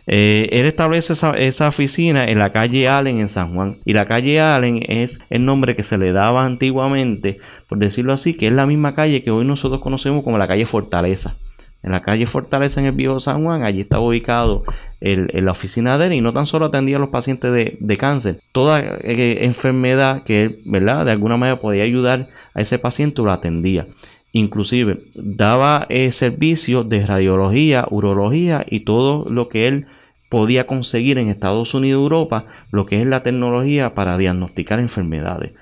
Eh, 0.07 0.49
él 0.53 0.67
establece 0.67 1.13
esa, 1.13 1.69
oficina 1.69 2.25
en 2.25 2.39
la 2.39 2.53
calle 2.53 2.89
Allen 2.89 3.19
en 3.21 3.29
San 3.29 3.53
Juan. 3.53 3.79
Y 3.85 3.93
la 3.93 4.07
calle 4.07 4.41
Allen 4.41 4.85
es 4.89 5.21
el 5.29 5.45
nombre 5.45 5.75
que 5.75 5.83
se 5.83 5.99
le 5.99 6.13
daba 6.13 6.45
antiguamente, 6.45 7.39
por 7.69 7.79
decirlo 7.79 8.13
así, 8.13 8.35
que 8.35 8.47
es 8.47 8.53
la 8.53 8.67
misma 8.67 8.95
calle 8.95 9.23
que 9.23 9.33
hoy 9.33 9.45
nosotros 9.45 9.81
conocemos 9.81 10.23
como 10.23 10.39
la 10.39 10.47
calle 10.47 10.67
Fortaleza. 10.67 11.37
En 11.83 11.93
la 11.93 12.03
calle 12.03 12.27
Fortaleza 12.27 12.81
en 12.81 12.87
el 12.87 12.93
viejo 12.93 13.21
San 13.21 13.43
Juan, 13.43 13.63
allí 13.63 13.81
estaba 13.81 14.05
ubicado 14.05 14.65
la 15.01 15.51
oficina 15.51 15.97
de 15.97 16.09
él 16.09 16.13
y 16.13 16.21
no 16.21 16.33
tan 16.33 16.45
solo 16.45 16.67
atendía 16.67 16.97
a 16.97 17.01
los 17.01 17.09
pacientes 17.09 17.53
de, 17.53 17.97
cáncer, 17.97 18.41
toda 18.53 18.81
eh, 18.81 19.45
enfermedad 19.45 20.23
que 20.25 20.43
él. 20.43 20.61
De 20.65 21.11
alguna 21.11 21.39
manera 21.39 21.61
podía 21.61 21.85
ayudar 21.85 22.29
a 22.55 22.61
ese 22.61 22.79
paciente 22.79 23.23
lo 23.23 23.33
atendía. 23.33 23.87
Inclusive 24.33 25.05
daba 25.15 25.87
eh, 25.89 26.13
servicios 26.13 26.89
de 26.89 27.05
radiología, 27.05 27.87
urología 27.91 28.65
y 28.69 28.81
todo 28.81 29.29
lo 29.29 29.49
que 29.49 29.67
él 29.67 29.87
podía 30.29 30.67
conseguir 30.67 31.19
en 31.19 31.29
Estados 31.29 31.75
Unidos 31.75 31.99
y 31.99 32.03
Europa, 32.03 32.47
lo 32.71 32.87
que 32.87 33.01
es 33.01 33.07
la 33.07 33.23
tecnología 33.23 33.95
para 33.95 34.17
diagnosticar 34.17 34.79
enfermedades. 34.79 35.53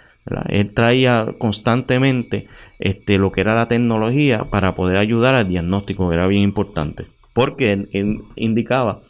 Él 0.48 0.72
traía 0.74 1.34
constantemente 1.38 2.46
este, 2.78 3.18
lo 3.18 3.32
que 3.32 3.40
era 3.40 3.54
la 3.54 3.68
tecnología 3.68 4.44
para 4.50 4.74
poder 4.74 4.96
ayudar 4.96 5.34
al 5.34 5.48
diagnóstico, 5.48 6.12
era 6.12 6.26
bien 6.26 6.42
importante. 6.42 7.06
Porque 7.32 7.72
él, 7.72 8.22
indicaba 8.36 9.02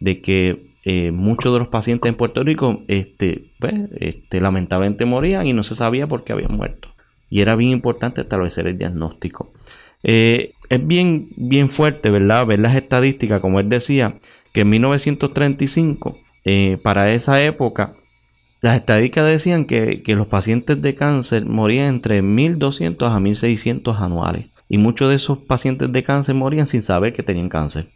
de 0.00 0.20
que 0.20 0.72
eh, 0.84 1.10
muchos 1.10 1.52
de 1.52 1.58
los 1.58 1.68
pacientes 1.68 2.08
en 2.08 2.16
Puerto 2.16 2.42
Rico 2.44 2.82
este, 2.88 3.50
pues, 3.58 3.74
este, 3.98 4.40
lamentablemente 4.40 5.04
morían 5.04 5.46
y 5.46 5.52
no 5.52 5.62
se 5.62 5.76
sabía 5.76 6.06
por 6.06 6.24
qué 6.24 6.32
habían 6.32 6.56
muerto. 6.56 6.88
Y 7.28 7.40
era 7.40 7.56
bien 7.56 7.70
importante 7.70 8.20
establecer 8.20 8.66
el 8.66 8.78
diagnóstico. 8.78 9.52
Eh, 10.02 10.52
es 10.68 10.86
bien, 10.86 11.30
bien 11.36 11.68
fuerte, 11.70 12.10
¿verdad? 12.10 12.46
Ver 12.46 12.60
las 12.60 12.76
estadísticas, 12.76 13.40
como 13.40 13.60
él 13.60 13.68
decía, 13.68 14.18
que 14.52 14.60
en 14.60 14.70
1935, 14.70 16.18
eh, 16.44 16.78
para 16.82 17.10
esa 17.12 17.42
época, 17.42 17.96
las 18.66 18.76
estadísticas 18.76 19.26
decían 19.26 19.64
que, 19.64 20.02
que, 20.02 20.14
los 20.14 20.26
pacientes 20.26 20.80
de 20.82 20.94
cáncer 20.94 21.46
morían 21.46 21.86
entre 21.86 22.22
1.200 22.22 23.06
a 23.06 23.18
1.600 23.18 24.00
anuales. 24.00 24.46
Y 24.68 24.78
muchos 24.78 25.08
de 25.08 25.16
esos 25.16 25.38
pacientes 25.38 25.92
de 25.92 26.02
cáncer 26.02 26.34
morían 26.34 26.66
sin 26.66 26.82
saber 26.82 27.12
que 27.12 27.22
tenían 27.22 27.48
cáncer. 27.48 27.88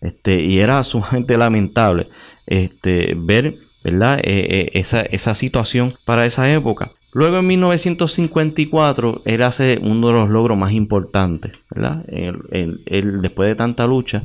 Este, 0.00 0.42
y 0.42 0.58
era 0.58 0.82
sumamente 0.84 1.36
lamentable 1.36 2.08
este, 2.46 3.14
ver 3.16 3.56
¿verdad? 3.84 4.18
Eh, 4.24 4.70
eh, 4.74 4.84
esa, 5.12 5.34
situación 5.36 5.94
para 6.04 6.26
esa 6.26 6.52
época. 6.52 6.90
Luego 7.12 7.38
en 7.38 7.46
1954 7.46 9.22
él 9.24 9.42
hace 9.42 9.78
uno 9.80 10.08
de 10.08 10.12
los 10.12 10.28
logros 10.28 10.58
más 10.58 10.72
importantes, 10.72 11.52
¿verdad? 11.70 12.04
después 12.04 13.48
de 13.48 13.54
tanta 13.54 13.86
lucha, 13.86 14.24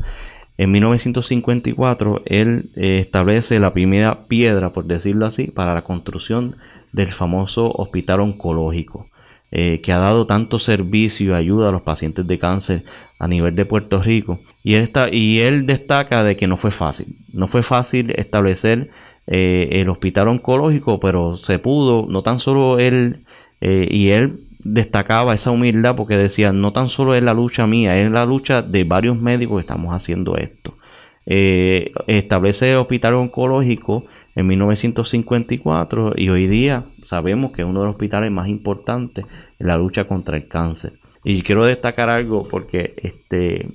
en 0.61 0.69
1954 0.69 2.21
él 2.25 2.69
eh, 2.75 2.99
establece 2.99 3.59
la 3.59 3.73
primera 3.73 4.25
piedra, 4.25 4.71
por 4.71 4.85
decirlo 4.85 5.25
así, 5.25 5.45
para 5.45 5.73
la 5.73 5.83
construcción 5.83 6.55
del 6.91 7.07
famoso 7.07 7.71
hospital 7.71 8.19
oncológico. 8.19 9.07
Eh, 9.53 9.81
que 9.81 9.91
ha 9.91 9.97
dado 9.97 10.27
tanto 10.27 10.59
servicio 10.59 11.31
y 11.31 11.33
ayuda 11.33 11.69
a 11.69 11.71
los 11.71 11.81
pacientes 11.81 12.25
de 12.27 12.37
cáncer 12.37 12.85
a 13.17 13.27
nivel 13.27 13.55
de 13.55 13.65
Puerto 13.65 14.03
Rico. 14.03 14.39
Y 14.63 14.75
él, 14.75 14.91
y 15.11 15.39
él 15.39 15.65
destaca 15.65 16.23
de 16.23 16.37
que 16.37 16.45
no 16.45 16.57
fue 16.57 16.69
fácil. 16.69 17.17
No 17.33 17.47
fue 17.47 17.63
fácil 17.63 18.11
establecer 18.11 18.91
eh, 19.25 19.67
el 19.71 19.89
hospital 19.89 20.27
oncológico, 20.27 20.99
pero 20.99 21.37
se 21.37 21.57
pudo, 21.57 22.05
no 22.07 22.21
tan 22.21 22.37
solo 22.37 22.77
él, 22.77 23.25
y 23.61 24.09
él 24.09 24.50
destacaba 24.63 25.33
esa 25.33 25.51
humildad 25.51 25.95
porque 25.95 26.17
decía, 26.17 26.51
no 26.51 26.73
tan 26.73 26.89
solo 26.89 27.15
es 27.15 27.23
la 27.23 27.33
lucha 27.33 27.67
mía, 27.67 27.99
es 27.99 28.11
la 28.11 28.25
lucha 28.25 28.61
de 28.61 28.83
varios 28.83 29.19
médicos 29.19 29.57
que 29.57 29.61
estamos 29.61 29.93
haciendo 29.93 30.37
esto. 30.37 30.77
Eh, 31.25 31.91
establece 32.07 32.71
el 32.71 32.77
hospital 32.77 33.13
oncológico 33.13 34.05
en 34.35 34.47
1954 34.47 36.13
y 36.15 36.29
hoy 36.29 36.47
día 36.47 36.85
sabemos 37.05 37.51
que 37.51 37.61
es 37.61 37.67
uno 37.67 37.81
de 37.81 37.85
los 37.85 37.95
hospitales 37.95 38.31
más 38.31 38.47
importantes 38.47 39.25
en 39.59 39.67
la 39.67 39.77
lucha 39.77 40.05
contra 40.05 40.37
el 40.37 40.47
cáncer. 40.47 40.99
Y 41.23 41.41
quiero 41.43 41.65
destacar 41.65 42.09
algo 42.09 42.43
porque, 42.43 42.95
este, 42.97 43.69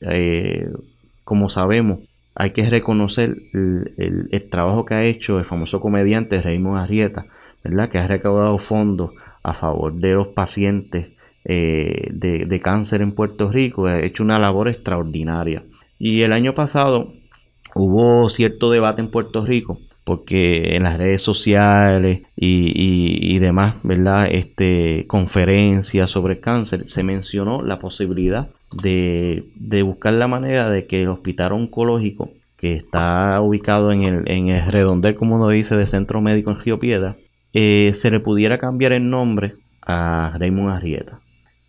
eh, 0.00 0.68
como 1.24 1.48
sabemos, 1.48 2.00
hay 2.34 2.50
que 2.50 2.68
reconocer 2.68 3.36
el, 3.52 4.48
trabajo 4.50 4.84
que 4.84 4.94
ha 4.94 5.04
hecho 5.04 5.38
el 5.38 5.44
famoso 5.44 5.80
comediante 5.80 6.40
Raymond 6.40 6.78
Arrieta, 6.78 7.26
¿verdad? 7.64 7.88
que 7.88 7.98
ha 7.98 8.06
recaudado 8.06 8.58
fondos 8.58 9.10
a 9.42 9.52
favor 9.52 9.94
de 9.94 10.14
los 10.14 10.28
pacientes 10.28 11.08
eh, 11.44 12.08
de, 12.10 12.46
de, 12.46 12.60
cáncer 12.60 13.02
en 13.02 13.12
Puerto 13.12 13.50
Rico. 13.50 13.86
Ha 13.86 14.00
hecho 14.00 14.22
una 14.22 14.38
labor 14.38 14.68
extraordinaria. 14.68 15.64
Y 15.98 16.22
el 16.22 16.32
año 16.32 16.54
pasado 16.54 17.12
hubo 17.74 18.28
cierto 18.28 18.70
debate 18.70 19.00
en 19.00 19.10
Puerto 19.10 19.44
Rico 19.44 19.78
porque 20.08 20.74
en 20.74 20.84
las 20.84 20.96
redes 20.96 21.20
sociales 21.20 22.22
y, 22.34 23.38
demás, 23.40 23.74
¿verdad? 23.82 24.26
Este, 24.30 25.04
conferencias 25.06 26.10
sobre 26.10 26.40
cáncer, 26.40 26.86
se 26.86 27.02
mencionó 27.02 27.60
la 27.60 27.78
posibilidad 27.78 28.48
de, 28.72 29.44
buscar 29.84 30.14
la 30.14 30.26
manera 30.26 30.70
de 30.70 30.86
que 30.86 31.02
el 31.02 31.10
hospital 31.10 31.52
oncológico, 31.52 32.30
que 32.56 32.72
está 32.72 33.38
ubicado 33.42 33.92
en 33.92 34.06
el, 34.06 34.30
en 34.30 34.48
el 34.48 34.72
redondel, 34.72 35.14
como 35.14 35.36
uno 35.36 35.50
dice, 35.50 35.76
de 35.76 35.84
Centro 35.84 36.22
Médico 36.22 36.52
en 36.52 36.60
Río 36.60 36.78
Piedra, 36.78 37.18
eh, 37.52 37.92
se 37.94 38.10
le 38.10 38.20
pudiera 38.20 38.58
cambiar 38.58 38.92
el 38.92 39.08
nombre 39.08 39.54
a 39.82 40.34
Raymond 40.38 40.70
Arrieta. 40.70 41.20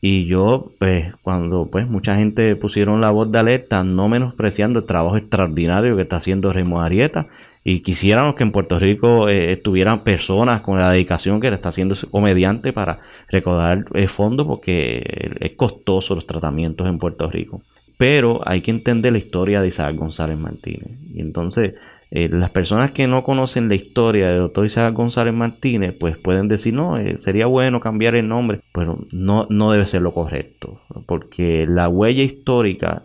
Y 0.02 0.26
yo, 0.26 0.72
pues, 0.80 1.13
cuando 1.22 1.70
pues 1.70 1.88
mucha 1.88 2.15
gente 2.15 2.56
pusieron 2.56 3.02
la 3.02 3.12
voz 3.12 3.32
de 3.32 3.39
alerta, 3.39 3.84
no 3.84 4.08
menospreciando 4.08 4.80
el 4.80 4.86
trabajo 4.86 5.18
extraordinario 5.18 5.96
que 5.96 6.04
está 6.04 6.18
haciendo 6.18 6.54
Raymond 6.54 6.86
Arieta, 6.86 7.28
y 7.63 7.82
quisiéramos 7.82 8.36
que 8.36 8.44
en 8.44 8.52
Puerto 8.52 8.80
Rico 8.80 9.28
eh, 9.28 9.52
estuvieran 9.52 10.04
personas 10.04 10.62
con 10.62 10.80
la 10.80 10.92
dedicación 10.92 11.42
que 11.42 11.50
le 11.50 11.56
está 11.56 11.70
haciendo 11.70 11.94
ese 11.94 12.08
comediante 12.08 12.72
para 12.72 13.00
recaudar 13.28 13.86
el 13.94 14.08
fondo, 14.08 14.48
porque 14.48 15.36
es 15.39 15.52
costoso 15.52 16.15
los 16.15 16.26
tratamientos 16.26 16.88
en 16.88 16.98
Puerto 16.98 17.30
Rico. 17.30 17.62
Pero 17.98 18.42
hay 18.46 18.62
que 18.62 18.72
entender 18.72 19.12
la 19.12 19.18
historia 19.18 19.62
de 19.62 19.68
Isaac 19.68 19.96
González 19.98 20.38
Martínez. 20.38 20.98
Y 21.13 21.20
entonces, 21.20 21.74
eh, 22.12 22.28
las 22.32 22.50
personas 22.50 22.91
que 22.91 23.08
no 23.08 23.24
conocen 23.24 23.69
la 23.69 23.76
historia 23.76 24.30
del 24.30 24.39
doctor 24.39 24.65
Isaac 24.65 24.93
González 24.95 25.34
Martínez, 25.34 25.95
pues 26.00 26.17
pueden 26.17 26.48
decir, 26.48 26.74
no, 26.74 26.98
eh, 26.98 27.17
sería 27.17 27.45
bueno 27.45 27.80
cambiar 27.80 28.15
el 28.15 28.28
nombre, 28.28 28.62
pero 28.74 29.06
no, 29.12 29.45
no 29.50 29.72
debe 29.72 29.86
ser 29.86 30.02
lo 30.02 30.13
correcto, 30.13 30.82
porque 31.06 31.67
la 31.67 31.88
huella 31.88 32.24
histórica, 32.24 33.04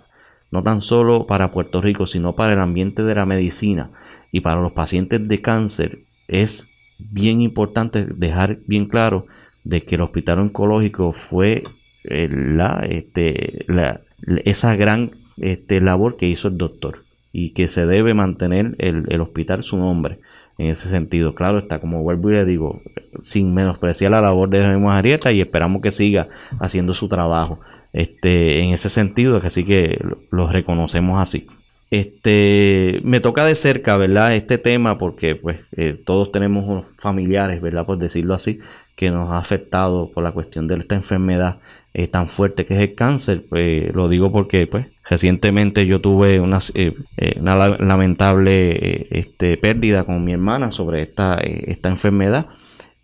no 0.51 0.62
tan 0.62 0.81
solo 0.81 1.27
para 1.27 1.51
Puerto 1.51 1.83
Rico, 1.83 2.07
sino 2.07 2.35
para 2.35 2.55
el 2.55 2.61
ambiente 2.61 3.03
de 3.03 3.14
la 3.14 3.27
medicina 3.27 3.90
y 4.33 4.40
para 4.40 4.62
los 4.62 4.73
pacientes 4.73 5.29
de 5.29 5.43
cáncer, 5.43 5.99
es 6.27 6.67
bien 6.99 7.43
importante 7.43 8.07
dejar 8.07 8.61
bien 8.67 8.87
claro 8.87 9.27
de 9.64 9.83
que 9.83 9.97
el 9.97 10.03
hospital 10.03 10.38
oncológico 10.38 11.12
fue 11.12 11.62
eh, 12.05 12.29
la, 12.31 12.87
este, 12.88 13.64
la, 13.69 14.01
esa 14.45 14.77
gran 14.77 15.11
este, 15.37 15.81
labor 15.83 16.17
que 16.17 16.29
hizo 16.29 16.49
el 16.49 16.57
doctor 16.57 17.04
y 17.37 17.51
que 17.51 17.66
se 17.66 17.85
debe 17.85 18.14
mantener 18.14 18.77
el, 18.79 19.20
hospital 19.20 19.64
su 19.64 19.77
nombre 19.77 20.20
en 20.57 20.68
ese 20.68 20.88
sentido. 20.88 21.35
Claro 21.35 21.59
está, 21.59 21.81
como 21.81 22.01
vuelvo 22.01 22.31
y 22.31 22.35
le 22.35 22.44
digo, 22.44 22.81
sin 23.23 23.53
menospreciar 23.53 24.12
la 24.12 24.20
labor 24.20 24.49
de 24.51 24.62
Jaime 24.62 24.88
Arieta 24.90 25.33
y 25.33 25.40
esperamos 25.40 25.83
que 25.83 25.90
siga 25.90 26.29
haciendo 26.61 26.94
su 26.94 27.09
trabajo 27.09 27.59
este, 27.92 28.61
en 28.61 28.70
ese 28.70 28.88
sentido, 28.88 29.40
que 29.40 29.49
así 29.49 29.64
que 29.64 30.01
lo 30.31 30.49
reconocemos 30.49 31.20
así. 31.20 31.49
Este, 31.94 33.00
me 33.04 33.20
toca 33.20 33.44
de 33.44 33.54
cerca, 33.54 33.96
¿verdad? 33.96 34.35
Este 34.35 34.59
tema 34.59 34.98
porque 34.98 35.37
pues 35.37 35.61
eh, 35.76 35.96
todos 36.04 36.33
tenemos 36.33 36.87
familiares, 36.98 37.61
¿verdad? 37.61 37.87
Por 37.87 37.98
decirlo 37.98 38.35
así, 38.35 38.59
que 38.96 39.12
nos 39.12 39.30
ha 39.30 39.38
afectado 39.38 40.11
por 40.11 40.24
la 40.24 40.33
cuestión 40.33 40.66
de 40.66 40.74
esta 40.74 40.96
enfermedad 40.96 41.61
eh, 41.92 42.09
tan 42.09 42.26
fuerte 42.26 42.66
que 42.66 42.74
es 42.74 42.80
el 42.80 42.96
cáncer. 42.96 43.44
Pues, 43.48 43.94
lo 43.94 44.09
digo 44.09 44.33
porque 44.33 44.66
pues 44.66 44.87
recientemente 45.09 45.87
yo 45.87 46.00
tuve 46.00 46.40
una, 46.40 46.59
eh, 46.74 46.96
lamentable 47.38 49.07
este, 49.16 49.57
pérdida 49.57 50.02
con 50.02 50.24
mi 50.24 50.33
hermana 50.33 50.72
sobre 50.72 51.00
esta, 51.00 51.37
esta 51.37 51.90
enfermedad 51.90 52.46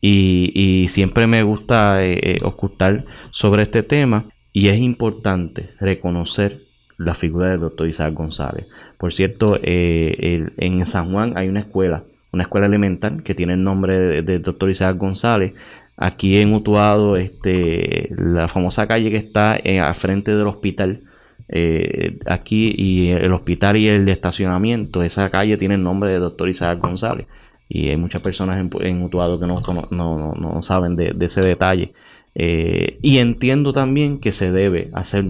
y, 0.01 0.89
siempre 0.89 1.29
me 1.29 1.45
gusta 1.45 2.01
ocultar 2.43 3.05
sobre 3.31 3.63
este 3.63 3.85
tema 3.85 4.27
y 4.53 4.67
es 4.67 4.81
importante 4.81 5.71
reconocer 5.79 6.70
la 7.01 7.15
figura 7.15 7.49
del 7.49 7.61
doctor 7.61 7.89
Isaac 7.89 8.13
González. 8.13 8.67
Por 8.99 9.13
cierto, 9.13 9.59
eh, 9.63 10.51
en 10.59 10.85
San 10.85 11.11
Juan 11.11 11.33
hay 11.37 11.49
una 11.49 11.61
escuela, 11.61 12.05
una 12.31 12.43
escuela 12.43 12.67
elemental 12.67 13.23
que 13.23 13.35
tiene 13.35 13.55
el 13.55 13.65
nombre 13.65 14.23
del 14.23 14.43
doctor 14.43 14.71
Isaac 14.71 14.99
González. 14.99 15.55
Aquí 15.97 16.39
en 16.39 16.53
Utuado, 16.53 17.17
este, 17.17 18.11
la 18.17 18.49
famosa 18.49 18.87
calle 18.87 19.11
que 19.11 19.17
está 19.17 19.59
eh, 19.65 19.81
al 19.81 19.95
frente 19.95 20.37
del 20.37 20.47
hospital, 20.47 21.05
eh, 21.49 22.19
aquí 22.27 22.75
y 22.77 23.09
el 23.09 23.33
hospital 23.33 23.79
y 23.79 23.89
el 23.89 24.09
estacionamiento, 24.09 25.03
esa 25.03 25.31
calle 25.31 25.57
tiene 25.57 25.77
el 25.77 25.83
nombre 25.83 26.13
del 26.13 26.21
doctor 26.21 26.51
Isaac 26.51 26.81
González. 26.81 27.27
Y 27.67 27.89
hay 27.89 27.97
muchas 27.97 28.21
personas 28.21 28.59
en, 28.59 29.03
Utuado 29.03 29.41
que 29.41 29.47
no, 29.47 29.63
no, 29.91 30.63
saben 30.63 30.97
de, 30.97 31.13
de, 31.15 31.27
ese 31.27 31.41
detalle. 31.41 31.95
y 32.35 33.19
entiendo 33.19 33.73
también 33.73 34.19
que 34.21 34.33
se 34.33 34.51
debe 34.51 34.91
hacer 34.93 35.25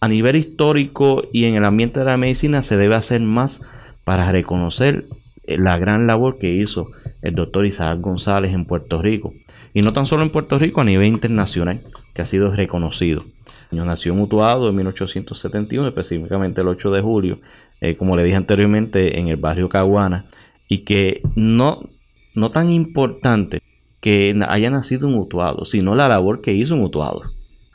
a 0.00 0.08
nivel 0.08 0.36
histórico 0.36 1.24
y 1.32 1.44
en 1.44 1.54
el 1.54 1.64
ambiente 1.64 2.00
de 2.00 2.06
la 2.06 2.16
medicina 2.16 2.62
se 2.62 2.76
debe 2.76 2.94
hacer 2.94 3.20
más 3.20 3.60
para 4.04 4.32
reconocer 4.32 5.06
eh, 5.44 5.58
la 5.58 5.78
gran 5.78 6.06
labor 6.06 6.38
que 6.38 6.52
hizo 6.52 6.90
el 7.22 7.34
doctor 7.34 7.66
Isaac 7.66 8.00
González 8.00 8.52
en 8.52 8.64
Puerto 8.64 9.02
Rico. 9.02 9.34
Y 9.74 9.82
no 9.82 9.92
tan 9.92 10.06
solo 10.06 10.22
en 10.22 10.30
Puerto 10.30 10.58
Rico, 10.58 10.80
a 10.80 10.84
nivel 10.84 11.06
internacional, 11.06 11.82
que 12.14 12.22
ha 12.22 12.26
sido 12.26 12.52
reconocido. 12.52 13.24
Nació 13.70 14.14
mutuado 14.14 14.68
en 14.68 14.76
1871, 14.76 15.86
específicamente 15.88 16.60
el 16.60 16.68
8 16.68 16.90
de 16.90 17.02
julio, 17.02 17.40
eh, 17.80 17.96
como 17.96 18.16
le 18.16 18.24
dije 18.24 18.36
anteriormente, 18.36 19.20
en 19.20 19.28
el 19.28 19.36
barrio 19.36 19.68
Caguana, 19.68 20.24
y 20.66 20.78
que 20.78 21.22
no, 21.36 21.88
no 22.34 22.50
tan 22.50 22.72
importante 22.72 23.62
que 24.00 24.36
haya 24.48 24.70
nacido 24.70 25.08
en 25.08 25.16
Utuado, 25.16 25.64
sino 25.64 25.94
la 25.94 26.08
labor 26.08 26.40
que 26.40 26.52
hizo 26.52 26.74
en 26.74 26.82
Utuado. 26.82 27.22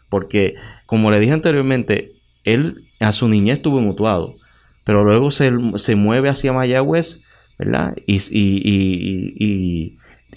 Porque, 0.10 0.56
como 0.86 1.12
le 1.12 1.20
dije 1.20 1.32
anteriormente, 1.32 2.15
él 2.46 2.86
a 3.00 3.12
su 3.12 3.28
niñez 3.28 3.58
estuvo 3.58 3.82
mutuado, 3.82 4.36
pero 4.84 5.04
luego 5.04 5.32
se, 5.32 5.52
mueve 5.96 6.30
hacia 6.30 6.54
Mayagüez, 6.54 7.22
¿verdad? 7.60 7.96
Y, 8.06 8.22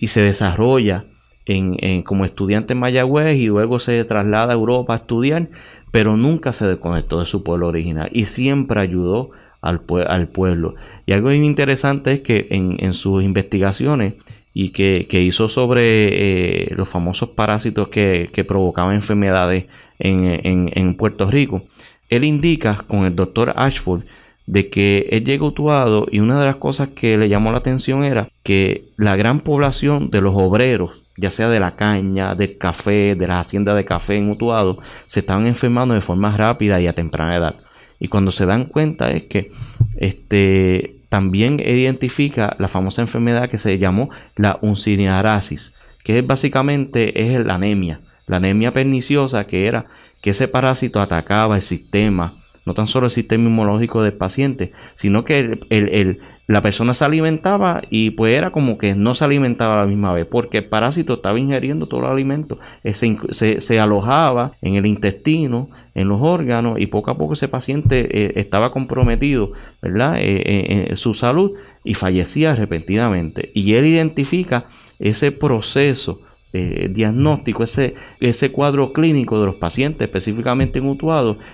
y, 0.01 0.07
se 0.07 0.21
desarrolla 0.21 1.05
en, 1.47 2.03
como 2.03 2.25
estudiante 2.25 2.73
en 2.73 2.81
Mayagüez 2.81 3.37
y 3.37 3.47
luego 3.47 3.79
se 3.79 4.05
traslada 4.05 4.53
a 4.53 4.57
Europa 4.57 4.94
a 4.94 4.97
estudiar, 4.97 5.49
pero 5.90 6.16
nunca 6.16 6.53
se 6.53 6.66
desconectó 6.66 7.21
de 7.21 7.27
su 7.27 7.42
pueblo 7.42 7.68
original 7.68 8.09
y 8.12 8.27
siempre 8.27 8.81
ayudó 8.81 9.31
al, 9.61 9.81
pueblo. 10.29 10.75
Y 11.07 11.12
algo 11.12 11.33
interesante 11.33 12.12
es 12.12 12.21
que 12.21 12.47
en, 12.51 12.94
sus 12.94 13.23
investigaciones 13.23 14.14
y 14.55 14.71
que, 14.71 15.23
hizo 15.23 15.49
sobre 15.49 16.62
eh, 16.64 16.75
los 16.75 16.88
famosos 16.88 17.31
parásitos 17.31 17.88
que, 17.88 18.44
provocaban 18.47 18.94
enfermedades 18.94 19.66
en, 19.99 20.94
Puerto 20.97 21.31
Rico, 21.31 21.64
él 22.09 22.25
indica 22.25 22.85
con 22.87 23.05
el 23.05 23.14
doctor 23.14 23.53
Ashford 23.57 24.03
de 24.47 24.71
que 24.71 25.09
él 25.11 25.25
llegó 25.25 25.49
Utuado 25.49 26.07
y 26.11 26.21
una 26.21 26.40
de 26.40 26.47
las 26.47 26.57
cosas 26.57 26.88
que 26.94 27.18
le 27.18 27.29
llamó 27.29 27.53
la 27.53 27.59
atención 27.59 28.03
era 28.03 28.29
que 28.42 28.88
la 28.97 29.14
gran 29.14 29.40
población 29.40 30.11
de 30.11 30.23
los 30.23 30.35
obreros, 30.35 31.05
ya 31.18 31.31
sea 31.31 31.51
de 31.51 31.61
la 31.61 31.77
caña, 31.77 32.35
del 32.35 32.57
café, 32.57 33.14
de 33.14 33.27
las 33.27 33.47
haciendas 33.47 33.77
de 33.77 33.85
café 33.85 34.16
en 34.16 34.31
Utuado, 34.31 34.79
se 35.07 35.21
estaban 35.21 35.47
enfermando 35.47 35.94
de 35.94 36.01
forma 36.01 36.35
rápida 36.35 36.81
y 36.81 36.87
a 36.87 36.94
temprana 36.94 37.37
edad. 37.37 37.57
Y 37.99 38.09
cuando 38.09 38.33
se 38.33 38.47
dan 38.47 38.64
cuenta 38.64 39.11
es 39.11 39.25
que 39.25 39.51
este, 39.97 41.03
también 41.11 41.61
identifica 41.61 42.57
la 42.59 42.68
famosa 42.68 43.03
enfermedad 43.03 43.51
que 43.51 43.59
se 43.59 43.77
llamó 43.79 44.09
la 44.35 44.59
uncinarasis, 44.62 45.75
que 46.05 46.23
básicamente 46.23 47.35
es 47.35 47.44
la 47.44 47.57
anemia, 47.57 48.01
la 48.29 48.37
anemia 48.37 48.73
perniciosa 48.73 49.47
que 49.47 49.67
era 49.67 49.87
que 50.21 50.31
ese 50.31 50.49
parásito 50.49 51.01
atacaba 51.01 51.57
el 51.57 51.62
sistema, 51.62 52.37
no 52.64 52.75
tan 52.75 52.87
solo 52.87 53.07
el 53.07 53.12
sistema 53.12 53.45
inmunológico 53.45 54.03
del 54.03 54.12
paciente, 54.12 54.73
sino 54.95 55.25
que 55.25 55.59
el, 55.71 56.21
la 56.49 56.61
persona 56.62 56.95
se 56.95 57.05
alimentaba 57.05 57.83
y 57.91 58.11
pues 58.11 58.35
era 58.35 58.51
como 58.51 58.79
que 58.79 58.95
no 58.95 59.14
se 59.14 59.25
alimentaba 59.25 59.75
a 59.75 59.85
la 59.85 59.87
misma 59.87 60.12
vez, 60.12 60.27
porque 60.27 60.59
el 60.59 60.64
parásito 60.64 61.14
estaba 61.14 61.38
ingiriendo 61.38 61.88
todo 61.88 62.01
el 62.01 62.07
alimento, 62.07 62.59
eh, 62.85 62.95
se, 62.95 63.61
se, 63.61 63.81
alojaba 63.81 64.53
en 64.62 64.75
el 64.75 64.87
intestino, 64.87 65.69
en 65.95 66.09
los 66.09 66.21
órganos, 66.23 66.81
y 66.81 66.87
poco 66.87 67.11
a 67.11 67.19
poco 67.19 67.35
ese 67.35 67.49
paciente 67.49 68.09
eh, 68.11 68.33
estaba 68.37 68.73
comprometido, 68.73 69.53
¿verdad?, 69.83 70.17
eh, 70.19 70.88
en 70.88 70.97
su 70.97 71.14
salud 71.14 71.53
y 71.85 71.95
fallecía 71.95 72.55
repentinamente. 72.55 73.51
Y 73.55 73.75
él 73.75 73.85
identifica 73.87 74.64
ese 74.99 75.33
proceso 75.33 76.23
diagnóstico, 76.53 77.63
ese, 77.63 77.95
ese 78.21 78.51
cuadro 78.51 78.93
clínico 78.93 79.39
de 79.39 79.47
los 79.47 79.57
pacientes 79.57 80.07
específicamente 80.07 80.79
en 80.79 80.97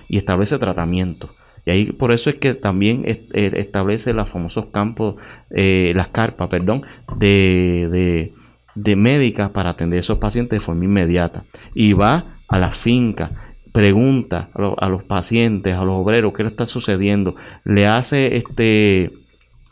y 0.07 0.17
establece 0.17 0.57
tratamiento. 0.57 1.29
Y 1.65 1.71
ahí 1.71 1.85
por 1.91 2.11
eso 2.11 2.29
es 2.29 2.35
que 2.35 2.53
también 2.53 3.03
eh, 3.05 3.51
establece 3.55 4.13
los 4.13 4.29
famosos 4.29 4.67
campos, 4.67 5.15
eh, 5.49 5.93
las 5.95 6.09
carpas, 6.09 6.47
perdón, 6.47 6.83
de, 7.17 8.31
de, 8.75 8.95
médicas 8.95 9.49
para 9.49 9.71
atender 9.71 9.97
a 9.97 10.01
esos 10.01 10.19
pacientes 10.19 10.57
de 10.57 10.65
forma 10.65 10.85
inmediata. 10.85 11.45
Y 11.73 11.93
va 11.93 12.37
a 12.47 12.59
la 12.59 12.71
finca, 12.71 13.31
pregunta 13.71 14.49
a, 14.53 14.89
los 14.89 15.03
pacientes, 15.03 15.75
a 15.75 15.83
los 15.83 15.95
obreros, 15.95 16.33
qué 16.33 16.43
le 16.43 16.49
está 16.49 16.67
sucediendo. 16.67 17.35
Le 17.63 17.87
hace 17.87 18.37
este 18.37 19.11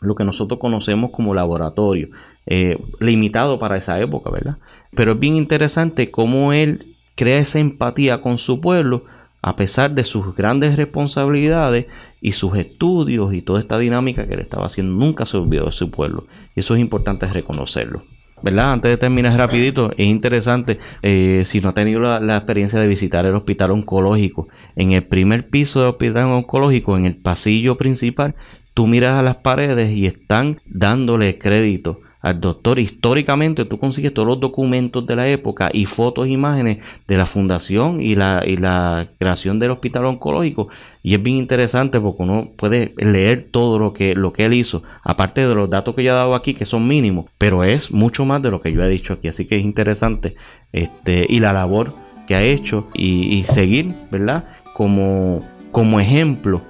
lo 0.00 0.14
que 0.14 0.24
nosotros 0.24 0.60
conocemos 0.60 1.10
como 1.12 1.32
laboratorio, 1.32 2.08
eh, 2.46 2.78
limitado 3.00 3.58
para 3.58 3.76
esa 3.76 4.00
época, 4.00 4.30
¿verdad? 4.30 4.58
Pero 4.94 5.12
es 5.12 5.18
bien 5.18 5.36
interesante 5.36 6.10
cómo 6.10 6.52
él 6.52 6.96
crea 7.14 7.38
esa 7.38 7.58
empatía 7.58 8.20
con 8.20 8.38
su 8.38 8.60
pueblo 8.60 9.04
a 9.46 9.56
pesar 9.56 9.94
de 9.94 10.04
sus 10.04 10.34
grandes 10.34 10.76
responsabilidades 10.76 11.86
y 12.22 12.32
sus 12.32 12.56
estudios 12.56 13.34
y 13.34 13.42
toda 13.42 13.60
esta 13.60 13.78
dinámica 13.78 14.26
que 14.26 14.36
le 14.36 14.42
estaba 14.42 14.64
haciendo, 14.64 14.94
nunca 14.94 15.26
se 15.26 15.36
olvidó 15.36 15.66
de 15.66 15.72
su 15.72 15.90
pueblo. 15.90 16.26
Y 16.56 16.60
eso 16.60 16.74
es 16.74 16.80
importante 16.80 17.26
reconocerlo. 17.26 18.04
¿verdad? 18.44 18.72
Antes 18.72 18.90
de 18.90 18.96
terminar 18.96 19.36
rapidito, 19.38 19.90
es 19.96 20.06
interesante, 20.06 20.78
eh, 21.02 21.42
si 21.44 21.60
no 21.60 21.70
ha 21.70 21.74
tenido 21.74 22.00
la, 22.00 22.36
experiencia 22.36 22.78
de 22.78 22.86
visitar 22.86 23.24
el 23.26 23.34
hospital 23.34 23.70
oncológico, 23.70 24.48
en 24.76 24.92
el 24.92 25.02
primer 25.02 25.48
piso 25.48 25.80
del 25.80 25.90
hospital 25.90 26.24
oncológico, 26.24 26.96
en 26.96 27.06
el 27.06 27.16
pasillo 27.16 27.76
principal, 27.76 28.34
tú 28.74 28.86
miras 28.86 29.18
a 29.18 29.22
las 29.22 29.36
paredes 29.36 29.90
y 29.90 30.06
están 30.06 30.60
dándole 30.66 31.38
crédito 31.38 32.00
al 32.24 32.40
doctor. 32.40 32.78
Históricamente 32.78 33.66
tú 33.66 33.78
consigues 33.78 34.14
todos 34.14 34.26
los 34.26 34.40
documentos 34.40 35.04
de 35.06 35.14
la 35.14 35.28
época 35.28 35.68
y 35.72 35.84
fotos, 35.84 36.26
imágenes 36.26 36.78
de 37.06 37.18
la 37.18 37.26
fundación 37.26 38.00
y 38.00 38.14
la, 38.14 38.42
y 38.46 38.56
la 38.56 39.08
creación 39.18 39.58
del 39.58 39.72
hospital 39.72 40.06
oncológico. 40.06 40.68
Y 41.02 41.14
es 41.14 41.22
bien 41.22 41.36
interesante 41.36 42.00
porque 42.00 42.22
uno 42.22 42.50
puede 42.56 42.94
leer 42.96 43.48
todo 43.50 43.78
lo 43.78 43.92
que, 43.92 44.14
lo 44.14 44.32
que 44.32 44.46
él 44.46 44.54
hizo, 44.54 44.82
aparte 45.02 45.46
de 45.46 45.54
los 45.54 45.68
datos 45.68 45.94
que 45.94 46.02
yo 46.02 46.12
he 46.12 46.14
dado 46.14 46.34
aquí, 46.34 46.54
que 46.54 46.64
son 46.64 46.88
mínimos, 46.88 47.26
pero 47.36 47.62
es 47.62 47.90
mucho 47.90 48.24
más 48.24 48.40
de 48.40 48.50
lo 48.50 48.62
que 48.62 48.72
yo 48.72 48.82
he 48.82 48.88
dicho 48.88 49.12
aquí. 49.12 49.28
Así 49.28 49.44
que 49.44 49.58
es 49.58 49.64
interesante 49.64 50.34
este, 50.72 51.26
y 51.28 51.40
la 51.40 51.52
labor 51.52 51.92
que 52.26 52.34
ha 52.34 52.42
hecho 52.42 52.88
y, 52.94 53.34
y 53.34 53.44
seguir, 53.44 53.94
¿verdad? 54.10 54.44
Como, 54.72 55.46
como 55.72 56.00
ejemplo 56.00 56.62